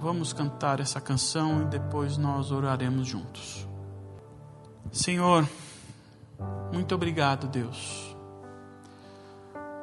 Vamos 0.00 0.32
cantar 0.32 0.80
essa 0.80 1.00
canção 1.00 1.62
e 1.62 1.64
depois 1.66 2.16
nós 2.16 2.50
oraremos 2.50 3.06
juntos. 3.06 3.69
Senhor, 4.92 5.48
muito 6.72 6.94
obrigado, 6.96 7.46
Deus. 7.46 8.16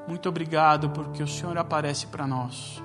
Muito 0.05 0.27
obrigado 0.27 0.89
porque 0.89 1.23
o 1.23 1.27
Senhor 1.27 1.57
aparece 1.57 2.07
para 2.07 2.27
nós. 2.27 2.83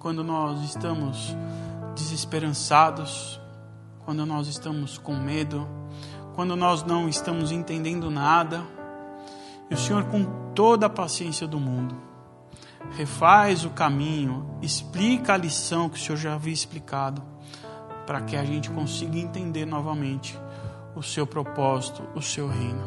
Quando 0.00 0.24
nós 0.24 0.62
estamos 0.62 1.36
desesperançados, 1.94 3.40
quando 4.04 4.26
nós 4.26 4.48
estamos 4.48 4.98
com 4.98 5.14
medo, 5.14 5.68
quando 6.34 6.56
nós 6.56 6.82
não 6.82 7.08
estamos 7.08 7.52
entendendo 7.52 8.10
nada. 8.10 8.60
E 9.70 9.74
o 9.74 9.76
Senhor, 9.76 10.04
com 10.06 10.24
toda 10.54 10.86
a 10.86 10.90
paciência 10.90 11.46
do 11.46 11.60
mundo, 11.60 11.96
refaz 12.96 13.64
o 13.64 13.70
caminho, 13.70 14.58
explica 14.60 15.34
a 15.34 15.36
lição 15.36 15.88
que 15.88 15.96
o 15.96 16.02
Senhor 16.02 16.18
já 16.18 16.34
havia 16.34 16.52
explicado, 16.52 17.22
para 18.06 18.20
que 18.22 18.36
a 18.36 18.44
gente 18.44 18.68
consiga 18.70 19.16
entender 19.16 19.64
novamente 19.64 20.36
o 20.94 21.02
seu 21.02 21.26
propósito, 21.26 22.02
o 22.14 22.22
seu 22.22 22.48
reino. 22.48 22.82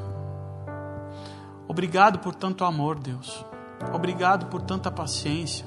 Obrigado 1.68 2.20
por 2.20 2.36
tanto 2.36 2.64
amor, 2.66 3.00
Deus. 3.00 3.46
Obrigado 3.94 4.48
por 4.48 4.62
tanta 4.62 4.92
paciência. 4.92 5.66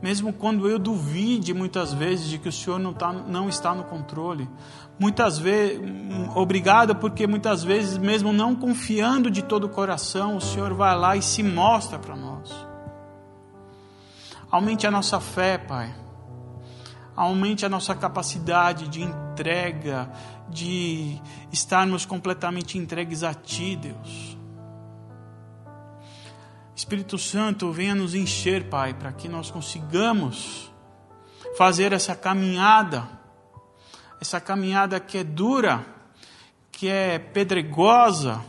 Mesmo 0.00 0.32
quando 0.32 0.68
eu 0.68 0.78
duvide 0.78 1.52
muitas 1.52 1.92
vezes 1.92 2.28
de 2.28 2.38
que 2.38 2.48
o 2.48 2.52
Senhor 2.52 2.78
não, 2.78 2.92
tá, 2.92 3.12
não 3.12 3.48
está 3.48 3.74
no 3.74 3.84
controle. 3.84 4.48
Muitas 4.98 5.38
vezes, 5.38 5.80
obrigado 6.36 6.94
porque 6.96 7.26
muitas 7.26 7.64
vezes, 7.64 7.98
mesmo 7.98 8.32
não 8.32 8.54
confiando 8.54 9.30
de 9.30 9.42
todo 9.42 9.64
o 9.64 9.68
coração, 9.68 10.36
o 10.36 10.40
Senhor 10.40 10.72
vai 10.74 10.96
lá 10.96 11.16
e 11.16 11.22
se 11.22 11.42
mostra 11.42 11.98
para 11.98 12.14
nós. 12.14 12.54
Aumente 14.50 14.86
a 14.86 14.90
nossa 14.90 15.20
fé, 15.20 15.58
Pai. 15.58 16.07
Aumente 17.18 17.66
a 17.66 17.68
nossa 17.68 17.96
capacidade 17.96 18.86
de 18.86 19.02
entrega, 19.02 20.08
de 20.48 21.20
estarmos 21.50 22.06
completamente 22.06 22.78
entregues 22.78 23.24
a 23.24 23.34
Ti, 23.34 23.74
Deus. 23.74 24.38
Espírito 26.76 27.18
Santo, 27.18 27.72
venha 27.72 27.92
nos 27.92 28.14
encher, 28.14 28.68
Pai, 28.68 28.94
para 28.94 29.10
que 29.10 29.28
nós 29.28 29.50
consigamos 29.50 30.72
fazer 31.56 31.92
essa 31.92 32.14
caminhada, 32.14 33.08
essa 34.20 34.40
caminhada 34.40 35.00
que 35.00 35.18
é 35.18 35.24
dura, 35.24 35.84
que 36.70 36.86
é 36.86 37.18
pedregosa, 37.18 38.40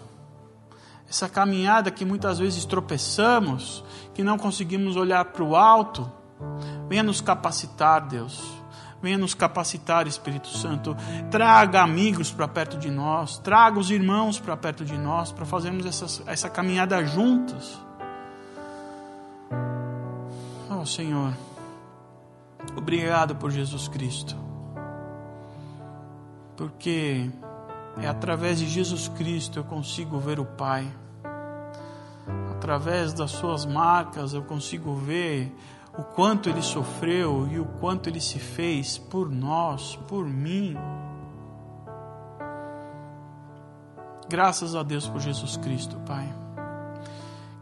essa 1.10 1.28
caminhada 1.28 1.90
que 1.90 2.06
muitas 2.06 2.38
vezes 2.38 2.66
tropeçamos, 2.66 3.84
que 4.14 4.22
não 4.24 4.38
conseguimos 4.38 4.96
olhar 4.96 5.26
para 5.26 5.44
o 5.44 5.56
alto. 5.56 6.08
Venha 6.88 7.02
nos 7.02 7.20
capacitar, 7.20 8.08
Deus. 8.08 8.59
Venha 9.02 9.18
nos 9.18 9.34
capacitar, 9.34 10.08
Espírito 10.08 10.50
Santo. 10.50 10.96
Traga 11.32 11.82
amigos 11.82 12.32
para 12.32 12.48
perto 12.48 12.78
de 12.78 12.92
nós. 12.92 13.38
Traga 13.40 13.80
os 13.80 13.90
irmãos 13.90 14.40
para 14.40 14.58
perto 14.58 14.84
de 14.84 14.98
nós, 14.98 15.32
para 15.32 15.46
fazermos 15.46 15.86
essa, 15.86 16.24
essa 16.30 16.50
caminhada 16.50 17.06
juntos. 17.06 17.80
Oh, 20.70 20.86
Senhor, 20.86 21.34
obrigado 22.78 23.36
por 23.36 23.52
Jesus 23.52 23.88
Cristo, 23.90 24.36
porque 26.56 27.30
é 28.02 28.08
através 28.08 28.60
de 28.60 28.70
Jesus 28.70 29.10
Cristo 29.10 29.60
eu 29.60 29.64
consigo 29.66 30.20
ver 30.20 30.40
o 30.40 30.46
Pai, 30.46 30.88
através 32.52 33.12
das 33.12 33.32
Suas 33.32 33.66
marcas 33.66 34.34
eu 34.34 34.44
consigo 34.44 34.96
ver 34.96 35.54
o 36.00 36.04
quanto 36.04 36.50
Ele 36.50 36.62
sofreu 36.62 37.46
e 37.52 37.60
o 37.60 37.66
quanto 37.66 38.08
Ele 38.08 38.22
se 38.22 38.40
fez 38.40 38.98
por 38.98 39.30
nós, 39.30 39.98
por 40.08 40.26
mim. 40.26 40.78
Graças 44.30 44.76
a 44.76 44.82
Deus 44.84 45.10
por 45.10 45.20
Jesus 45.20 45.58
Cristo, 45.58 45.98
Pai. 46.06 46.34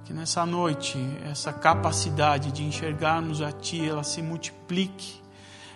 Que 0.05 0.13
nessa 0.13 0.45
noite 0.45 0.99
essa 1.25 1.51
capacidade 1.51 2.51
de 2.51 2.63
enxergarmos 2.63 3.41
a 3.41 3.51
Ti, 3.51 3.89
ela 3.89 4.03
se 4.03 4.21
multiplique, 4.21 5.19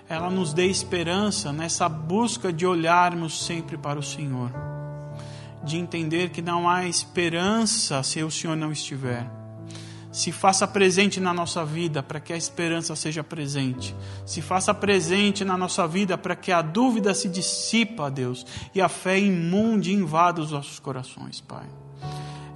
ela 0.07 0.29
nos 0.29 0.53
dê 0.53 0.67
esperança 0.67 1.51
nessa 1.51 1.89
busca 1.89 2.53
de 2.53 2.67
olharmos 2.67 3.43
sempre 3.43 3.75
para 3.75 3.97
o 3.97 4.03
Senhor, 4.03 4.51
de 5.63 5.77
entender 5.77 6.29
que 6.29 6.43
não 6.43 6.69
há 6.69 6.85
esperança 6.85 8.03
se 8.03 8.21
o 8.21 8.29
Senhor 8.29 8.55
não 8.55 8.71
estiver 8.71 9.40
se 10.11 10.31
faça 10.31 10.67
presente 10.67 11.19
na 11.19 11.33
nossa 11.33 11.63
vida 11.63 12.03
para 12.03 12.19
que 12.19 12.33
a 12.33 12.37
esperança 12.37 12.95
seja 12.95 13.23
presente. 13.23 13.95
Se 14.25 14.41
faça 14.41 14.73
presente 14.73 15.45
na 15.45 15.57
nossa 15.57 15.87
vida 15.87 16.17
para 16.17 16.35
que 16.35 16.51
a 16.51 16.61
dúvida 16.61 17.13
se 17.13 17.29
dissipa, 17.29 18.11
Deus, 18.11 18.45
e 18.75 18.81
a 18.81 18.89
fé 18.89 19.17
imunde 19.17 19.93
invada 19.93 20.41
os 20.41 20.51
nossos 20.51 20.79
corações, 20.79 21.39
Pai. 21.39 21.65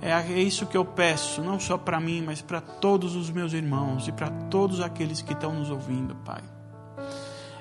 É 0.02 0.40
isso 0.40 0.68
que 0.68 0.78
eu 0.78 0.86
peço, 0.86 1.42
não 1.42 1.60
só 1.60 1.78
para 1.78 2.00
mim, 2.00 2.22
mas 2.22 2.40
para 2.40 2.62
todos 2.62 3.16
os 3.16 3.32
meus 3.32 3.54
irmãos 3.54 4.08
e 4.08 4.12
para 4.12 4.30
todos 4.30 4.80
aqueles 4.80 5.22
que 5.22 5.34
estão 5.34 5.54
nos 5.54 5.72
ouvindo, 5.72 6.16
Pai. 6.18 6.44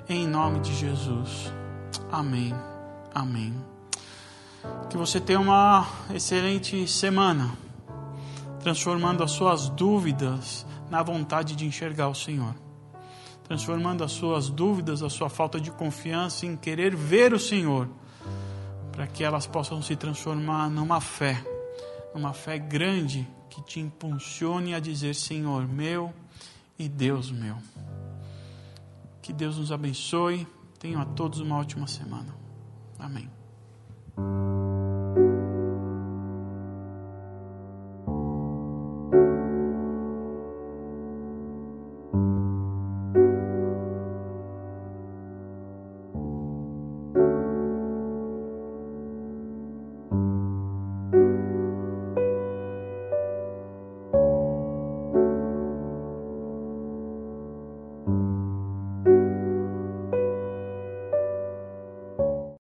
Em 0.06 0.26
nome 0.26 0.60
de 0.60 0.74
Jesus. 0.74 1.50
Amém. 2.12 2.54
Amém. 3.14 3.54
Que 4.90 4.96
você 4.96 5.20
tenha 5.20 5.40
uma 5.40 5.86
excelente 6.12 6.86
semana, 6.86 7.50
transformando 8.64 9.22
as 9.22 9.30
suas 9.30 9.68
dúvidas 9.68 10.66
na 10.90 11.02
vontade 11.02 11.54
de 11.54 11.66
enxergar 11.66 12.08
o 12.08 12.14
Senhor. 12.14 12.56
Transformando 13.44 14.02
as 14.02 14.10
suas 14.10 14.48
dúvidas, 14.48 15.02
a 15.02 15.10
sua 15.10 15.28
falta 15.28 15.60
de 15.60 15.70
confiança 15.70 16.46
em 16.46 16.56
querer 16.56 16.96
ver 16.96 17.32
o 17.32 17.38
Senhor, 17.38 17.88
para 18.90 19.06
que 19.06 19.22
elas 19.22 19.46
possam 19.46 19.80
se 19.82 19.94
transformar 19.94 20.68
numa 20.68 21.00
fé 21.00 21.44
uma 22.14 22.32
fé 22.32 22.58
grande 22.58 23.28
que 23.50 23.60
te 23.60 23.80
impulsione 23.80 24.74
a 24.74 24.80
dizer: 24.80 25.14
Senhor 25.14 25.66
meu 25.68 26.14
e 26.78 26.88
Deus 26.88 27.30
meu. 27.30 27.56
Que 29.20 29.32
Deus 29.32 29.58
nos 29.58 29.72
abençoe. 29.72 30.46
Tenham 30.78 31.00
a 31.00 31.04
todos 31.04 31.40
uma 31.40 31.58
ótima 31.58 31.86
semana. 31.86 32.34
Amém. 32.98 33.28